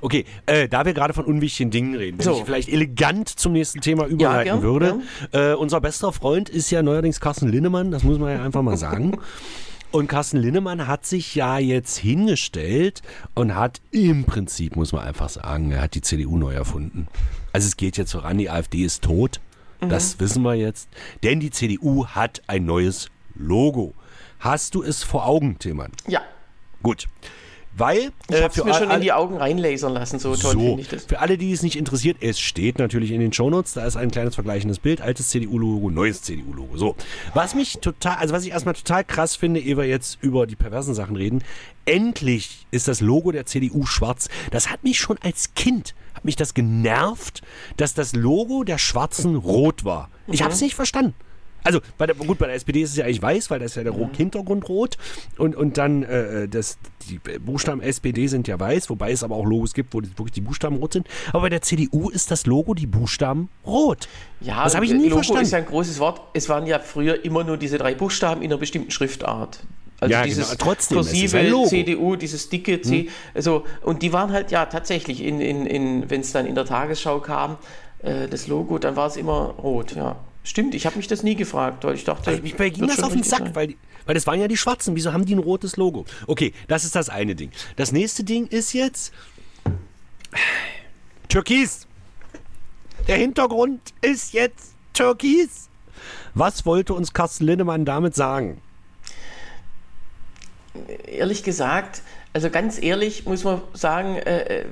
[0.00, 2.38] Okay, äh, da wir gerade von unwichtigen Dingen reden, wenn so.
[2.38, 5.00] ich vielleicht elegant zum nächsten Thema überleiten ja, gern, würde.
[5.30, 5.52] Gern.
[5.52, 8.76] Äh, unser bester Freund ist ja neuerdings Carsten Linnemann, das muss man ja einfach mal
[8.76, 9.18] sagen.
[9.90, 13.00] Und Carsten Linnemann hat sich ja jetzt hingestellt
[13.34, 17.06] und hat im Prinzip, muss man einfach sagen, er hat die CDU neu erfunden.
[17.52, 19.40] Also es geht jetzt voran, die AfD ist tot.
[19.80, 19.88] Mhm.
[19.88, 20.88] Das wissen wir jetzt.
[21.22, 23.94] Denn die CDU hat ein neues Logo.
[24.38, 25.92] Hast du es vor Augen, Tillmann?
[26.06, 26.22] Ja.
[26.82, 27.08] Gut.
[27.78, 30.58] Weil, ich äh, habe es mir schon in die Augen reinlasern lassen, so toll so,
[30.58, 31.04] finde ich das.
[31.04, 34.10] Für alle, die es nicht interessiert, es steht natürlich in den Shownotes, da ist ein
[34.10, 36.76] kleines vergleichendes Bild, altes CDU-Logo, neues CDU-Logo.
[36.76, 36.96] So,
[37.34, 40.56] was mich total, also was ich erstmal total krass finde, ehe wir jetzt über die
[40.56, 41.44] perversen Sachen reden,
[41.84, 44.28] endlich ist das Logo der CDU schwarz.
[44.50, 47.42] Das hat mich schon als Kind, hat mich das genervt,
[47.76, 50.10] dass das Logo der Schwarzen rot war.
[50.26, 50.44] Ich mhm.
[50.44, 51.14] habe es nicht verstanden.
[51.64, 53.76] Also, bei der, gut, bei der SPD ist es ja eigentlich weiß, weil da ist
[53.76, 54.14] ja der mhm.
[54.16, 54.96] Hintergrund rot.
[55.36, 59.44] Und, und dann, äh, das, die Buchstaben SPD sind ja weiß, wobei es aber auch
[59.44, 61.06] Logos gibt, wo wirklich die Buchstaben rot sind.
[61.30, 64.08] Aber bei der CDU ist das Logo die Buchstaben rot.
[64.40, 65.42] Ja, das habe ich nie Logo verstanden.
[65.42, 66.20] ist ja ein großes Wort.
[66.34, 69.60] Es waren ja früher immer nur diese drei Buchstaben in einer bestimmten Schriftart.
[70.00, 70.64] Also ja, dieses genau.
[70.64, 73.00] Trotzdem, kursive CDU, dieses dicke C.
[73.00, 73.08] Hm.
[73.34, 76.64] Also, und die waren halt ja tatsächlich, in, in, in, wenn es dann in der
[76.64, 77.56] Tagesschau kam,
[78.02, 80.16] äh, das Logo, dann war es immer rot, ja.
[80.44, 82.30] Stimmt, ich habe mich das nie gefragt, weil ich dachte.
[82.30, 83.74] Also, bei ging das auf den Sack, weil,
[84.06, 84.96] weil das waren ja die Schwarzen.
[84.96, 86.06] Wieso haben die ein rotes Logo?
[86.26, 87.50] Okay, das ist das eine Ding.
[87.76, 89.12] Das nächste Ding ist jetzt
[91.28, 91.86] Türkis.
[93.06, 95.68] Der Hintergrund ist jetzt Türkis.
[96.34, 98.60] Was wollte uns Carsten Linnemann damit sagen?
[101.06, 104.64] Ehrlich gesagt, also ganz ehrlich muss man sagen, äh, äh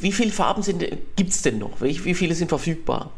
[0.00, 0.62] wie viele Farben
[1.16, 1.80] gibt es denn noch?
[1.80, 3.12] Wie viele sind verfügbar?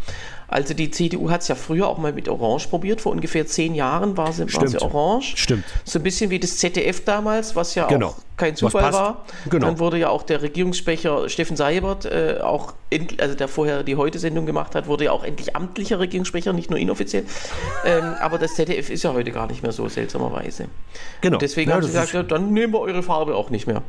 [0.53, 3.01] Also die CDU hat es ja früher auch mal mit Orange probiert.
[3.01, 5.37] Vor ungefähr zehn Jahren war sie, war sie Orange.
[5.37, 5.65] Stimmt.
[5.85, 8.09] So ein bisschen wie das ZDF damals, was ja genau.
[8.09, 9.25] auch kein Zufall war.
[9.49, 9.67] Genau.
[9.67, 12.75] Dann wurde ja auch der Regierungssprecher Steffen Seibert, äh, auch
[13.19, 16.79] also der vorher die Heute-Sendung gemacht hat, wurde ja auch endlich amtlicher Regierungssprecher, nicht nur
[16.79, 17.25] inoffiziell.
[17.85, 20.67] ähm, aber das ZDF ist ja heute gar nicht mehr so, seltsamerweise.
[21.21, 21.37] Genau.
[21.37, 23.83] Und deswegen ja, haben sie gesagt, ja, dann nehmen wir eure Farbe auch nicht mehr.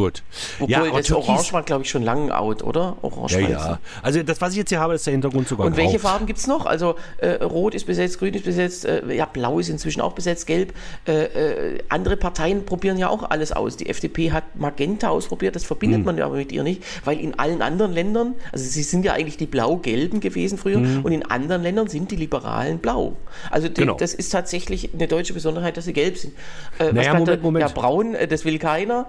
[0.00, 0.22] Gut.
[0.60, 2.96] Obwohl ja, das Orange war, glaube ich, schon lange out, oder?
[3.02, 3.78] Orange ja, ja.
[4.02, 6.38] Also das, was ich jetzt hier habe, ist der Hintergrund sogar Und welche Farben gibt
[6.38, 6.64] es noch?
[6.64, 10.46] Also äh, Rot ist besetzt, Grün ist besetzt, äh, ja, Blau ist inzwischen auch besetzt,
[10.46, 10.72] Gelb.
[11.06, 13.76] Äh, äh andere Parteien probieren ja auch alles aus.
[13.76, 16.06] Die FDP hat Magenta ausprobiert, das verbindet hm.
[16.06, 19.12] man ja aber mit ihr nicht, weil in allen anderen Ländern, also sie sind ja
[19.12, 21.04] eigentlich die Blau-Gelben gewesen früher, hm.
[21.04, 23.16] und in anderen Ländern sind die Liberalen blau.
[23.50, 23.96] Also die, genau.
[23.96, 26.32] das ist tatsächlich eine deutsche Besonderheit, dass sie gelb sind.
[26.78, 27.66] Äh, naja, Moment, Moment.
[27.66, 29.06] Ja, braun, äh, das will keiner.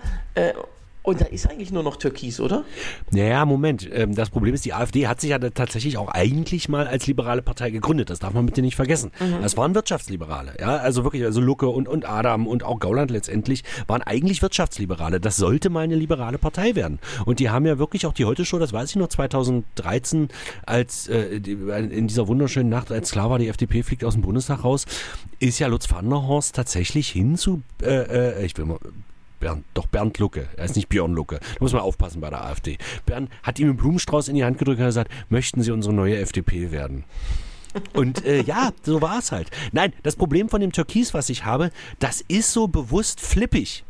[1.04, 2.64] Und da ist eigentlich nur noch Türkis, oder?
[3.10, 3.90] Naja, Moment.
[3.92, 7.42] Ähm, das Problem ist, die AfD hat sich ja tatsächlich auch eigentlich mal als liberale
[7.42, 8.12] Partei gegründet.
[8.12, 9.12] Das darf man bitte nicht vergessen.
[9.20, 9.42] Mhm.
[9.42, 10.54] Das waren Wirtschaftsliberale.
[10.60, 15.20] Ja, also wirklich, also Lucke und, und Adam und auch Gauland letztendlich waren eigentlich Wirtschaftsliberale.
[15.20, 17.00] Das sollte mal eine liberale Partei werden.
[17.26, 20.30] Und die haben ja wirklich auch die Heute Show, das weiß ich noch, 2013,
[20.68, 24.64] als äh, in dieser wunderschönen Nacht, als klar war, die FDP fliegt aus dem Bundestag
[24.64, 24.86] raus,
[25.40, 28.78] ist ja Lutz van der Horst tatsächlich hin zu, äh, äh ich will mal,
[29.42, 31.40] Bernd, doch Bernd Lucke, er ist nicht Björn Lucke.
[31.42, 32.78] Da muss man aufpassen bei der AfD.
[33.06, 36.18] Bernd hat ihm einen Blumenstrauß in die Hand gedrückt und gesagt, möchten Sie unsere neue
[36.18, 37.04] FDP werden?
[37.94, 39.50] Und äh, ja, so war es halt.
[39.72, 43.84] Nein, das Problem von dem Türkis, was ich habe, das ist so bewusst flippig.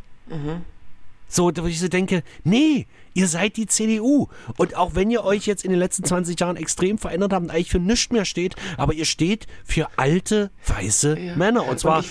[1.27, 4.27] So, wo ich so denke, nee, ihr seid die CDU.
[4.57, 7.49] Und auch wenn ihr euch jetzt in den letzten 20 Jahren extrem verändert habt und
[7.49, 11.65] eigentlich für nichts mehr steht, aber ihr steht für alte, weiße Männer.
[11.67, 12.05] Und zwar, Und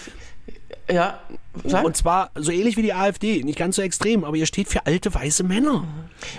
[0.88, 1.20] ich, ja,
[1.64, 1.84] sag.
[1.84, 3.42] und zwar so ähnlich wie die AfD.
[3.42, 5.84] Nicht ganz so extrem, aber ihr steht für alte, weiße Männer.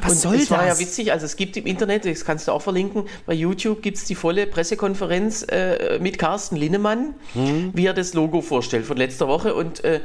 [0.01, 0.79] Was und soll es war ja das?
[0.79, 4.05] witzig, also es gibt im Internet, das kannst du auch verlinken, bei YouTube gibt es
[4.05, 7.71] die volle Pressekonferenz äh, mit Carsten Linnemann, Mhm.
[7.73, 10.01] wie er das Logo vorstellt von letzter Woche und äh,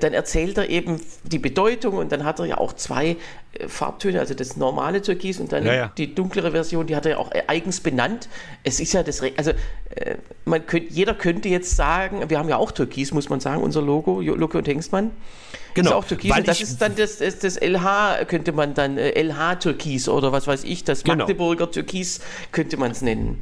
[0.00, 3.16] dann erzählt er eben die Bedeutung und dann hat er ja auch zwei
[3.66, 5.92] Farbtöne, also das normale Türkis und dann Ja, ja.
[5.98, 8.28] die dunklere Version, die hat er ja auch äh, eigens benannt.
[8.62, 12.56] Es ist ja das, also äh, man könnt, jeder könnte jetzt sagen, wir haben ja
[12.56, 15.10] auch Türkis, muss man sagen, unser Logo, Lucke und Hengstmann.
[15.74, 18.98] Genau, Ist auch Türkis weil das ist dann das, das, das LH, könnte man dann
[18.98, 21.18] äh, LH Türkis oder was weiß ich, das Genau.
[21.18, 22.20] Magdeburger Türkis
[22.52, 23.40] könnte man es nennen.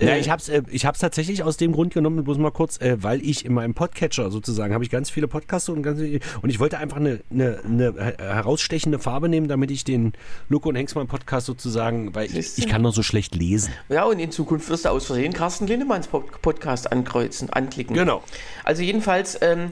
[0.00, 2.50] Ja, Äh, ich habe es äh, ich hab's tatsächlich aus dem Grund genommen, bloß mal
[2.50, 6.00] kurz, äh, weil ich in meinem Podcatcher sozusagen habe ich ganz viele Podcasts und ganz
[6.00, 10.12] und ich wollte einfach eine, eine, eine herausstechende Farbe nehmen, damit ich den
[10.48, 13.72] Luke und Hengstmann Podcast sozusagen, weil ich, ich kann noch so schlecht lesen.
[13.88, 17.94] Ja, und in Zukunft wirst du aus Versehen Carsten Lindemanns Pod- Podcast ankreuzen, anklicken.
[17.96, 18.22] Genau.
[18.64, 19.70] Also jedenfalls ähm, äh, äh,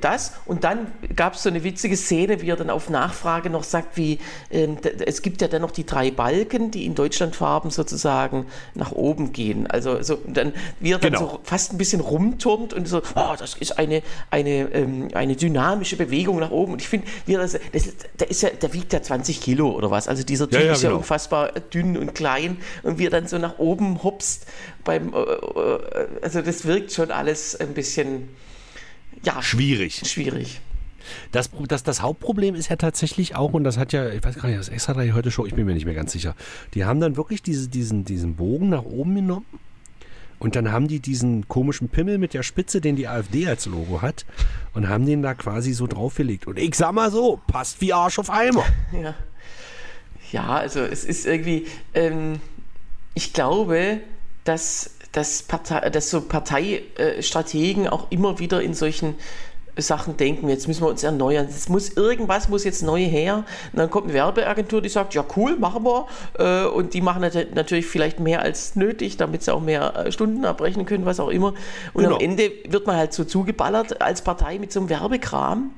[0.00, 0.32] das.
[0.46, 3.96] Und dann gab es so eine witzige Szene, wie er dann auf Nachfrage noch sagt,
[3.96, 4.18] wie
[4.50, 9.32] ähm, es gibt ja dann noch die drei Balken, die in Deutschlandfarben sozusagen nach oben
[9.32, 9.66] gehen.
[9.66, 11.20] Also so, dann, wie er dann Genau.
[11.30, 15.96] so fast ein bisschen rumturnt und so, oh, das ist eine, eine, ähm, eine dynamische
[15.96, 16.72] Bewegung nach oben.
[16.72, 19.70] Und ich finde, wie er das, das der, ist ja, der wiegt ja 20 Kilo
[19.70, 20.08] oder was.
[20.08, 20.98] Also dieser Typ Ja, ja, ist ja genau.
[20.98, 24.46] unfassbar dünn und klein und wie er dann so nach oben hopst
[24.84, 25.78] beim, äh, äh,
[26.22, 28.28] also das wirkt schon alles ein bisschen,
[29.26, 30.02] ja, Schwierig.
[30.06, 30.60] schwierig.
[31.32, 34.48] Das, das, das Hauptproblem ist ja tatsächlich auch, und das hat ja, ich weiß gar
[34.48, 36.34] nicht, das Extra 3 heute Show, ich bin mir nicht mehr ganz sicher.
[36.74, 39.46] Die haben dann wirklich diese, diesen, diesen Bogen nach oben genommen
[40.38, 44.02] und dann haben die diesen komischen Pimmel mit der Spitze, den die AfD als Logo
[44.02, 44.26] hat,
[44.74, 46.46] und haben den da quasi so draufgelegt.
[46.46, 48.64] Und ich sag mal so, passt wie Arsch auf Eimer.
[48.92, 49.14] Ja,
[50.30, 52.40] ja also es ist irgendwie, ähm,
[53.14, 54.00] ich glaube,
[54.44, 59.14] dass, dass, Partei, dass so Parteistrategen auch immer wieder in solchen
[59.78, 61.46] Sachen denken, jetzt müssen wir uns erneuern.
[61.50, 63.44] Es muss irgendwas muss jetzt neu her.
[63.72, 66.06] Und dann kommt eine Werbeagentur, die sagt, ja cool, machen wir.
[66.38, 70.12] Äh, Und die machen nat- natürlich vielleicht mehr als nötig, damit sie auch mehr äh,
[70.12, 71.52] Stunden abrechnen können, was auch immer.
[71.92, 72.16] Und Genau.
[72.16, 75.72] am Ende wird man halt so zugeballert als Partei mit so einem Werbekram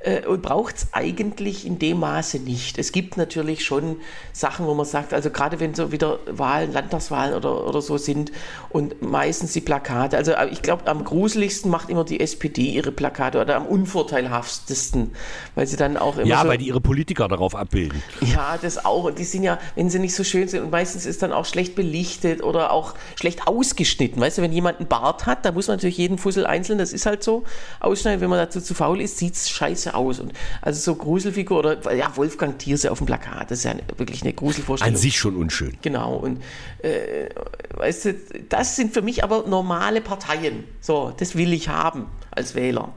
[0.00, 2.78] äh, und braucht es eigentlich in dem Maße nicht.
[2.78, 3.96] Es gibt natürlich schon
[4.32, 8.30] Sachen, wo man sagt, also gerade wenn so wieder Wahlen, Landtagswahlen oder, oder so sind
[8.70, 12.92] und meistens die Plakate, also äh, ich glaube am gruseligsten macht immer die SPD ihre
[12.92, 15.12] Plakate oder am unvorteilhaftesten,
[15.54, 18.02] weil sie dann auch immer Ja, so, weil die ihre Politiker darauf abbilden.
[18.20, 19.04] ja, das auch.
[19.04, 21.44] Und die sind ja, wenn sie nicht so schön sind, und meistens ist dann auch
[21.44, 24.20] schlecht belichtet oder auch schlecht ausgeschnitten.
[24.20, 26.92] Weißt du, wenn jemand einen Bart hat, da muss man natürlich jeden Fussel einzeln, das
[26.92, 27.44] ist halt so,
[27.80, 28.20] ausschneiden.
[28.20, 30.20] Wenn man dazu zu faul ist, sieht es scheiße aus.
[30.20, 34.22] Und also so Gruselfigur oder ja, Wolfgang Thierse auf dem Plakat, das ist ja wirklich
[34.22, 34.94] eine Gruselvorstellung.
[34.94, 35.76] An sich schon unschön.
[35.82, 36.42] Genau, und
[36.82, 37.28] äh,
[37.74, 38.14] weißt du,
[38.48, 40.64] das sind für mich aber normale Parteien.
[40.80, 42.92] So, das will ich haben als Wähler.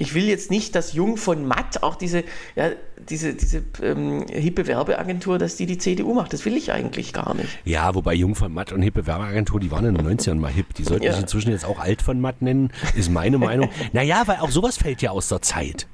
[0.00, 2.22] Ich will jetzt nicht, dass Jung von Matt, auch diese,
[2.54, 2.70] ja,
[3.08, 6.32] diese, diese ähm, hippe Werbeagentur, dass die die CDU macht.
[6.32, 7.48] Das will ich eigentlich gar nicht.
[7.64, 10.72] Ja, wobei Jung von Matt und hippe Werbeagentur, die waren in den 90ern mal hip.
[10.74, 11.12] Die sollten Ja.
[11.14, 13.70] sich inzwischen jetzt auch alt von Matt nennen, ist meine Meinung.
[13.92, 15.88] naja, weil auch sowas fällt ja aus der Zeit.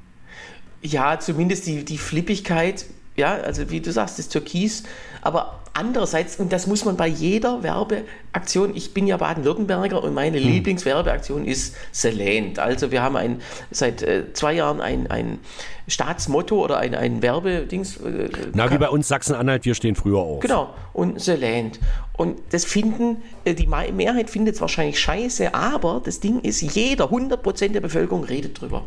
[0.85, 2.85] Ja, zumindest die, die Flippigkeit,
[3.17, 4.83] ja, also wie du sagst, das Türkis.
[5.23, 7.63] Aber andererseits, und das muss man bei jeder
[8.39, 10.49] Werbeaktion, ich bin ja Baden-Württemberger und meine Hm.
[10.49, 12.59] Lieblingswerbeaktion ist Selent.
[12.59, 15.39] Also wir haben ein, seit äh, zwei Jahren ein, ein
[15.87, 17.99] Staatsmotto oder ein, ein Werbedings.
[17.99, 20.41] Äh, Na, wie bei uns Sachsen-Anhalt, wir stehen früher auf.
[20.41, 21.79] Genau, und Land.
[22.17, 26.61] Und das finden, äh, die Me- Mehrheit findet es wahrscheinlich scheiße, aber das Ding ist,
[26.61, 28.83] jeder, 100% der Bevölkerung redet drüber.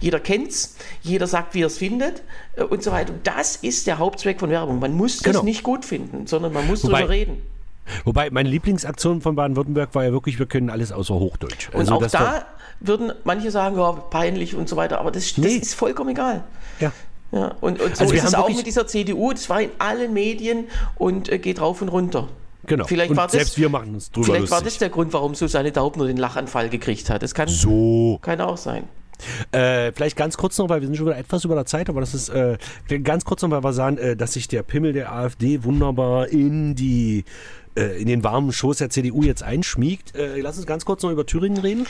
[0.00, 2.22] Jeder kennt's, jeder sagt, wie er es findet
[2.56, 3.12] äh, und so weiter.
[3.12, 4.78] Und das ist der Hauptzweck von Werbung.
[4.78, 5.38] Man muss Genau.
[5.40, 7.42] das nicht gut finden, sondern man muss Wobei- drüber reden.
[8.04, 11.68] Wobei, meine Lieblingsaktion von Baden-Württemberg war ja wirklich, wir können alles außer Hochdeutsch.
[11.72, 12.44] Und Also auch das da
[12.80, 15.56] würden manche sagen, ja, peinlich und so weiter, aber das, das Nee.
[15.56, 16.44] ist vollkommen egal.
[16.80, 16.92] ja.
[17.32, 19.70] Ja, und, und so Also wir ist es auch mit dieser CDU, das war in
[19.78, 22.28] allen Medien und äh, geht rauf und runter.
[22.66, 22.84] Genau.
[22.84, 24.78] Vielleicht und war das, selbst wir machen uns drüber Vielleicht war das lustig.
[24.78, 27.22] der Grund, warum Susanne Daubner den Lachanfall gekriegt hat.
[27.24, 28.18] Das kann, so.
[28.22, 28.84] kann auch sein.
[29.50, 32.00] Äh, vielleicht ganz kurz noch, weil wir sind schon wieder etwas über der Zeit, aber
[32.00, 32.58] das ist äh,
[33.02, 36.74] ganz kurz noch, weil wir sagen, äh, dass sich der Pimmel der AfD wunderbar in
[36.76, 37.24] die
[37.76, 40.14] äh, in den warmen Schoß der CDU jetzt einschmiegt.
[40.14, 41.86] Äh, lass uns ganz kurz noch über Thüringen reden.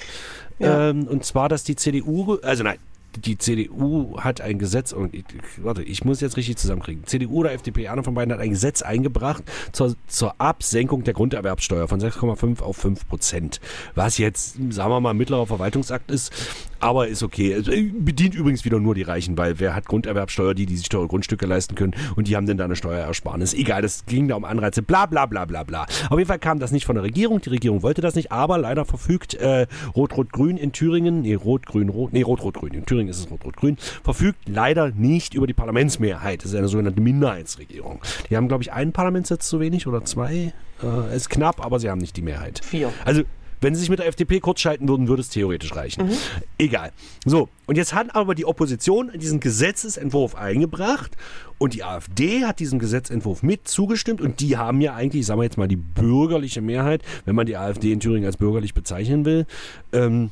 [0.59, 0.91] Ja.
[0.91, 2.79] Ähm, und zwar, dass die CDU, also nein,
[3.17, 5.25] die CDU hat ein Gesetz, und ich,
[5.59, 7.07] warte, ich muss jetzt richtig zusammenkriegen.
[7.07, 11.89] CDU oder FDP, einer von beiden hat ein Gesetz eingebracht zur, zur Absenkung der Grunderwerbsteuer
[11.89, 13.61] von 6,5 auf 5 Prozent.
[13.95, 16.33] Was jetzt, sagen wir mal, mittlerer Verwaltungsakt ist,
[16.81, 17.55] aber ist okay.
[17.55, 21.09] Also, bedient übrigens wieder nur die Reichen, weil wer hat Grunderwerbsteuer, die, die sich teure
[21.09, 23.55] Grundstücke leisten können und die haben denn da eine Steuerersparnis.
[23.55, 25.87] Egal, das ging da um Anreize, bla bla bla bla bla.
[26.11, 28.59] Auf jeden Fall kam das nicht von der Regierung, die Regierung wollte das nicht, aber
[28.59, 33.77] leider verfügt äh, Rot-Rot-Grün in Thüringen, nee, Rot-Grün-Rot, nee, Rot-Rot-Grün, in Thüringen ist es Rot-Rot-Grün,
[34.05, 36.43] verfügt leider nicht über die Parlamentsmehrheit.
[36.43, 38.01] Das ist eine sogenannte Minderheitsregierung.
[38.31, 40.53] Die haben, glaube ich, einen Parlamentssitz zu wenig oder zwei.
[40.83, 42.61] Äh, ist knapp, aber sie haben nicht die Mehrheit.
[42.63, 42.93] Vier.
[43.05, 43.23] Also
[43.61, 46.07] wenn sie sich mit der FDP kurzschalten würden, würde es theoretisch reichen.
[46.07, 46.13] Mhm.
[46.59, 46.93] Egal.
[47.25, 51.17] So, und jetzt hat aber die Opposition diesen Gesetzesentwurf eingebracht
[51.59, 55.39] und die AfD hat diesem Gesetzentwurf mit zugestimmt und die haben ja eigentlich, ich sage
[55.39, 59.25] mal jetzt mal, die bürgerliche Mehrheit, wenn man die AfD in Thüringen als bürgerlich bezeichnen
[59.25, 59.47] will,
[59.93, 60.31] ähm,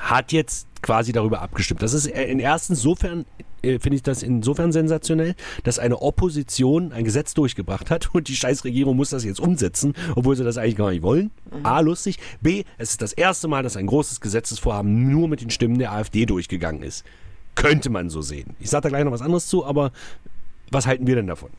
[0.00, 1.82] hat jetzt quasi darüber abgestimmt.
[1.82, 3.24] Das ist in erstens insofern
[3.62, 8.36] äh, finde ich das insofern sensationell, dass eine Opposition ein Gesetz durchgebracht hat und die
[8.36, 11.30] Scheißregierung muss das jetzt umsetzen, obwohl sie das eigentlich gar nicht wollen.
[11.62, 12.18] A, lustig.
[12.40, 15.92] B, es ist das erste Mal, dass ein großes Gesetzesvorhaben nur mit den Stimmen der
[15.92, 17.04] AfD durchgegangen ist.
[17.54, 18.56] Könnte man so sehen.
[18.60, 19.92] Ich sage da gleich noch was anderes zu, aber
[20.70, 21.50] was halten wir denn davon?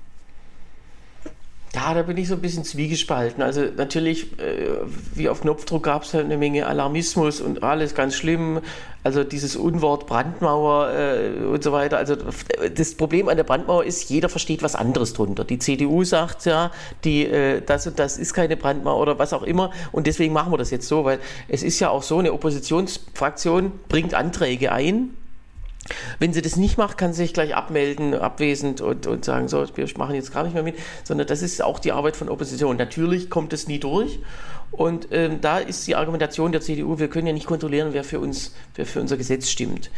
[1.75, 3.43] Ja, da bin ich so ein bisschen zwiegespalten.
[3.43, 4.69] Also natürlich, äh,
[5.13, 8.61] wie auf Knopfdruck gab es halt eine Menge Alarmismus und alles ganz schlimm.
[9.03, 11.97] Also dieses Unwort Brandmauer äh, und so weiter.
[11.97, 12.15] Also
[12.73, 15.43] das Problem an der Brandmauer ist, jeder versteht was anderes drunter.
[15.43, 16.71] Die CDU sagt ja,
[17.03, 19.71] die, äh, das und das ist keine Brandmauer oder was auch immer.
[19.91, 21.19] Und deswegen machen wir das jetzt so, weil
[21.49, 25.09] es ist ja auch so, eine Oppositionsfraktion bringt Anträge ein
[26.19, 29.65] wenn sie das nicht macht, kann sie sich gleich abmelden, abwesend und, und sagen, so,
[29.75, 32.77] wir machen jetzt gar nicht mehr mit, sondern das ist auch die Arbeit von Opposition.
[32.77, 34.19] Natürlich kommt es nie durch
[34.75, 38.19] und ähm, da ist die Argumentation der CDU, wir können ja nicht kontrollieren, wer für
[38.19, 39.89] uns, wer für unser Gesetz stimmt.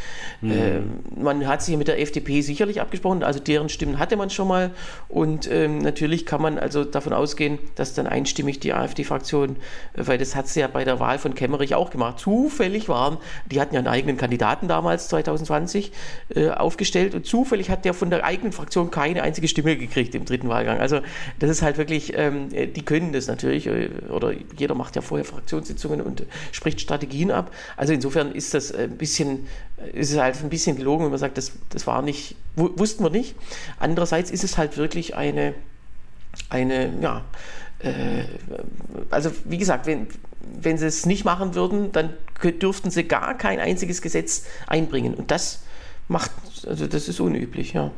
[0.41, 0.51] Mhm.
[0.51, 4.47] Ähm, man hat sich mit der FDP sicherlich abgesprochen, also deren Stimmen hatte man schon
[4.47, 4.69] mal.
[5.09, 9.55] Und ähm, natürlich kann man also davon ausgehen, dass dann einstimmig die AfD-Fraktion,
[9.93, 13.17] äh, weil das hat sie ja bei der Wahl von Kemmerich auch gemacht, zufällig waren,
[13.49, 15.91] die hatten ja einen eigenen Kandidaten damals, 2020,
[16.35, 20.25] äh, aufgestellt und zufällig hat der von der eigenen Fraktion keine einzige Stimme gekriegt im
[20.25, 20.79] dritten Wahlgang.
[20.79, 20.99] Also
[21.39, 25.01] das ist halt wirklich, ähm, die können das natürlich, äh, oder jeder jeder macht ja
[25.01, 27.51] vorher Fraktionssitzungen und spricht Strategien ab.
[27.77, 29.47] Also insofern ist das ein bisschen,
[29.93, 33.09] ist es halt ein bisschen gelogen, wenn man sagt, das, das war nicht, wussten wir
[33.09, 33.35] nicht.
[33.79, 35.53] Andererseits ist es halt wirklich eine,
[36.49, 37.23] eine, ja,
[37.79, 38.25] äh,
[39.09, 40.07] also wie gesagt, wenn,
[40.41, 42.13] wenn sie es nicht machen würden, dann
[42.43, 45.13] dürften sie gar kein einziges Gesetz einbringen.
[45.13, 45.63] Und das
[46.09, 46.31] macht,
[46.67, 47.91] also das ist unüblich, ja.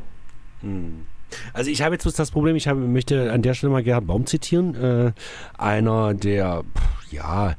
[0.62, 1.04] Hm.
[1.52, 4.26] Also ich habe jetzt das Problem, ich habe, möchte an der Stelle mal Gerhard Baum
[4.26, 5.12] zitieren, äh,
[5.58, 6.64] einer der,
[7.10, 7.54] ja,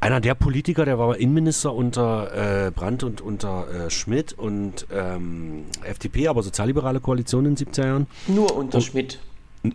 [0.00, 5.64] einer der Politiker, der war Innenminister unter äh, Brandt und unter äh, Schmidt und ähm,
[5.82, 8.06] FDP, aber sozialliberale Koalition in den 70er Jahren.
[8.28, 9.18] Nur unter und, Schmidt.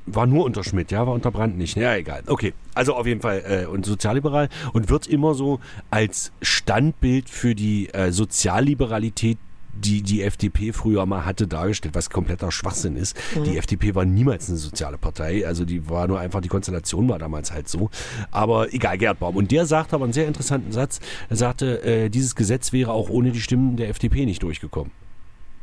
[0.05, 1.75] War nur unter Schmidt, ja, war unter Brandt nicht.
[1.75, 2.23] Ja, egal.
[2.27, 5.59] Okay, also auf jeden Fall äh, und sozialliberal und wird immer so
[5.91, 9.37] als Standbild für die äh, Sozialliberalität
[9.73, 13.17] die die FDP früher mal hatte dargestellt, was kompletter Schwachsinn ist.
[13.35, 13.43] Mhm.
[13.43, 17.19] Die FDP war niemals eine soziale Partei, also die war nur einfach, die Konstellation war
[17.19, 17.89] damals halt so.
[18.31, 19.35] Aber egal, Gerd Baum.
[19.35, 20.99] Und der sagte aber einen sehr interessanten Satz.
[21.29, 24.91] Er sagte, äh, dieses Gesetz wäre auch ohne die Stimmen der FDP nicht durchgekommen.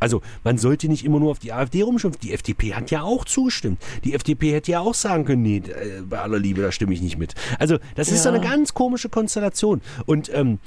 [0.00, 2.20] Also man sollte nicht immer nur auf die AfD rumschimpfen.
[2.22, 3.80] Die FDP hat ja auch zugestimmt.
[4.02, 7.02] Die FDP hätte ja auch sagen können, nee, äh, bei aller Liebe, da stimme ich
[7.02, 7.34] nicht mit.
[7.58, 8.14] Also das ja.
[8.14, 9.82] ist so eine ganz komische Konstellation.
[10.06, 10.58] Und ähm,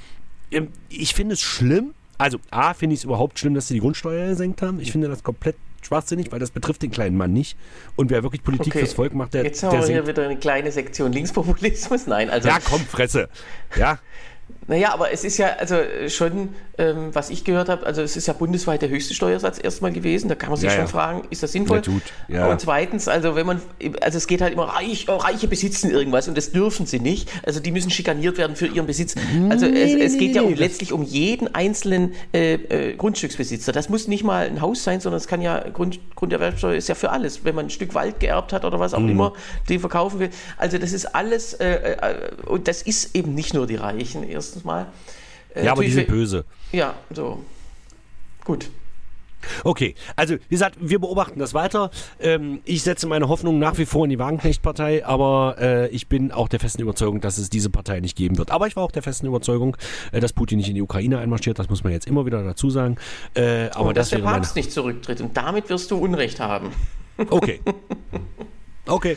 [0.52, 3.80] ähm ich finde es schlimm, also, A, finde ich es überhaupt schlimm, dass sie die
[3.80, 4.80] Grundsteuer gesenkt haben.
[4.80, 7.58] Ich finde das komplett schwachsinnig, weil das betrifft den kleinen Mann nicht.
[7.96, 8.80] Und wer wirklich Politik okay.
[8.80, 9.44] fürs Volk macht, der.
[9.44, 12.08] Jetzt haben wir hier wieder eine kleine Sektion Linkspopulismus.
[12.08, 12.48] Nein, also.
[12.48, 13.30] Ja, komm, Fresse.
[13.78, 14.00] Ja.
[14.68, 15.76] Naja, aber es ist ja also
[16.08, 19.92] schon, ähm, was ich gehört habe, also es ist ja bundesweit der höchste Steuersatz erstmal
[19.92, 20.30] gewesen.
[20.30, 20.88] Da kann man sich ja, schon ja.
[20.88, 21.82] fragen, ist das sinnvoll?
[22.28, 22.48] Ja, ja.
[22.48, 23.62] Und zweitens, also wenn man,
[24.02, 27.30] also es geht halt immer, reich, oh, Reiche besitzen irgendwas und das dürfen sie nicht.
[27.46, 29.16] Also die müssen schikaniert werden für ihren Besitz.
[29.50, 33.72] Also nee, es, es, geht ja um, letztlich um jeden einzelnen äh, äh, Grundstücksbesitzer.
[33.72, 36.96] Das muss nicht mal ein Haus sein, sondern es kann ja, Grund, Grunderwerbsteuer ist ja
[36.96, 37.44] für alles.
[37.44, 39.10] Wenn man ein Stück Wald geerbt hat oder was auch mhm.
[39.10, 39.34] immer,
[39.70, 40.30] den verkaufen will.
[40.58, 42.14] Also das ist alles, äh, äh
[42.46, 44.88] und das ist eben nicht nur die Reichen erst erstens mal.
[45.56, 46.46] Äh, ja, aber die sind böse.
[46.72, 47.44] Ja, so.
[48.44, 48.70] Gut.
[49.66, 51.92] Okay, also wie gesagt, wir beobachten das weiter.
[52.22, 56.32] Ähm, ich setze meine Hoffnung nach wie vor in die Wagenknecht-Partei, aber äh, ich bin
[56.32, 58.52] auch der festen Überzeugung, dass es diese Partei nicht geben wird.
[58.52, 59.76] Aber ich war auch der festen Überzeugung,
[60.14, 61.60] äh, dass Putin nicht in die Ukraine einmarschiert.
[61.60, 62.96] Das muss man jetzt immer wieder dazu sagen.
[63.34, 66.72] Äh, aber und dass das der Papst nicht zurücktritt und damit wirst du Unrecht haben.
[67.30, 67.60] Okay.
[68.86, 69.16] Okay.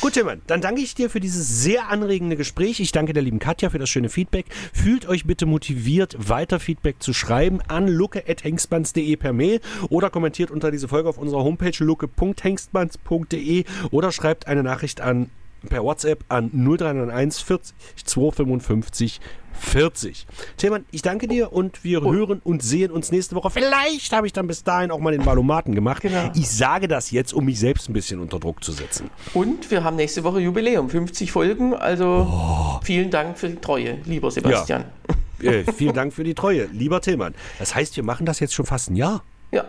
[0.00, 2.80] Gut, Timmann, dann danke ich dir für dieses sehr anregende Gespräch.
[2.80, 4.46] Ich danke der lieben Katja für das schöne Feedback.
[4.72, 10.70] Fühlt euch bitte motiviert, weiter Feedback zu schreiben an lucke.hengstmanns.de per Mail oder kommentiert unter
[10.70, 15.28] diese Folge auf unserer Homepage lucke.hengstmanns.de oder schreibt eine Nachricht an
[15.68, 19.20] per WhatsApp an 0391 40 255
[19.58, 20.26] 40.
[20.56, 23.50] Tillmann, ich danke dir und wir hören und sehen uns nächste Woche.
[23.50, 26.02] Vielleicht habe ich dann bis dahin auch mal den Valomaten gemacht.
[26.02, 26.30] Genau.
[26.34, 29.10] Ich sage das jetzt, um mich selbst ein bisschen unter Druck zu setzen.
[29.32, 31.74] Und wir haben nächste Woche Jubiläum, 50 Folgen.
[31.74, 34.84] Also vielen Dank für die Treue, lieber Sebastian.
[35.40, 37.34] Äh, vielen Dank für die Treue, lieber Tillmann.
[37.58, 39.22] Das heißt, wir machen das jetzt schon fast ein Jahr.
[39.50, 39.64] Ja.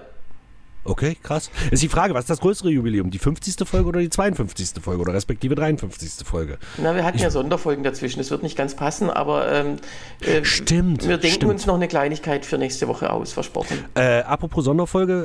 [0.86, 1.50] Okay, krass.
[1.72, 3.10] Ist die Frage, was ist das größere Jubiläum?
[3.10, 3.68] Die 50.
[3.68, 4.82] Folge oder die 52.
[4.82, 6.26] Folge oder respektive 53.
[6.26, 6.58] Folge?
[6.78, 8.20] Na, wir hatten ja Sonderfolgen dazwischen.
[8.20, 9.78] Das wird nicht ganz passen, aber ähm,
[10.22, 11.52] äh, Stimmt, wir denken stimmt.
[11.52, 13.80] uns noch eine Kleinigkeit für nächste Woche aus, versprochen.
[13.96, 15.24] Äh, apropos Sonderfolge,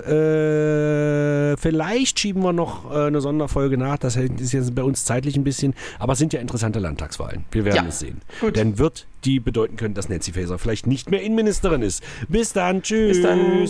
[1.54, 3.98] äh, vielleicht schieben wir noch äh, eine Sonderfolge nach.
[3.98, 7.44] Das ist jetzt bei uns zeitlich ein bisschen, aber es sind ja interessante Landtagswahlen.
[7.50, 8.20] Wir werden Ja, es sehen.
[8.40, 8.56] gut.
[8.56, 12.02] Dann wird die bedeuten können, dass Nancy Faeser vielleicht nicht mehr Innenministerin ist.
[12.28, 13.18] Bis dann, tschüss.
[13.18, 13.68] Bis dann.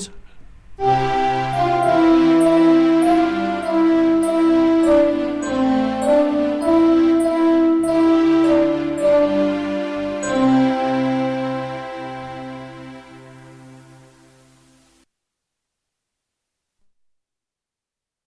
[0.80, 2.59] Música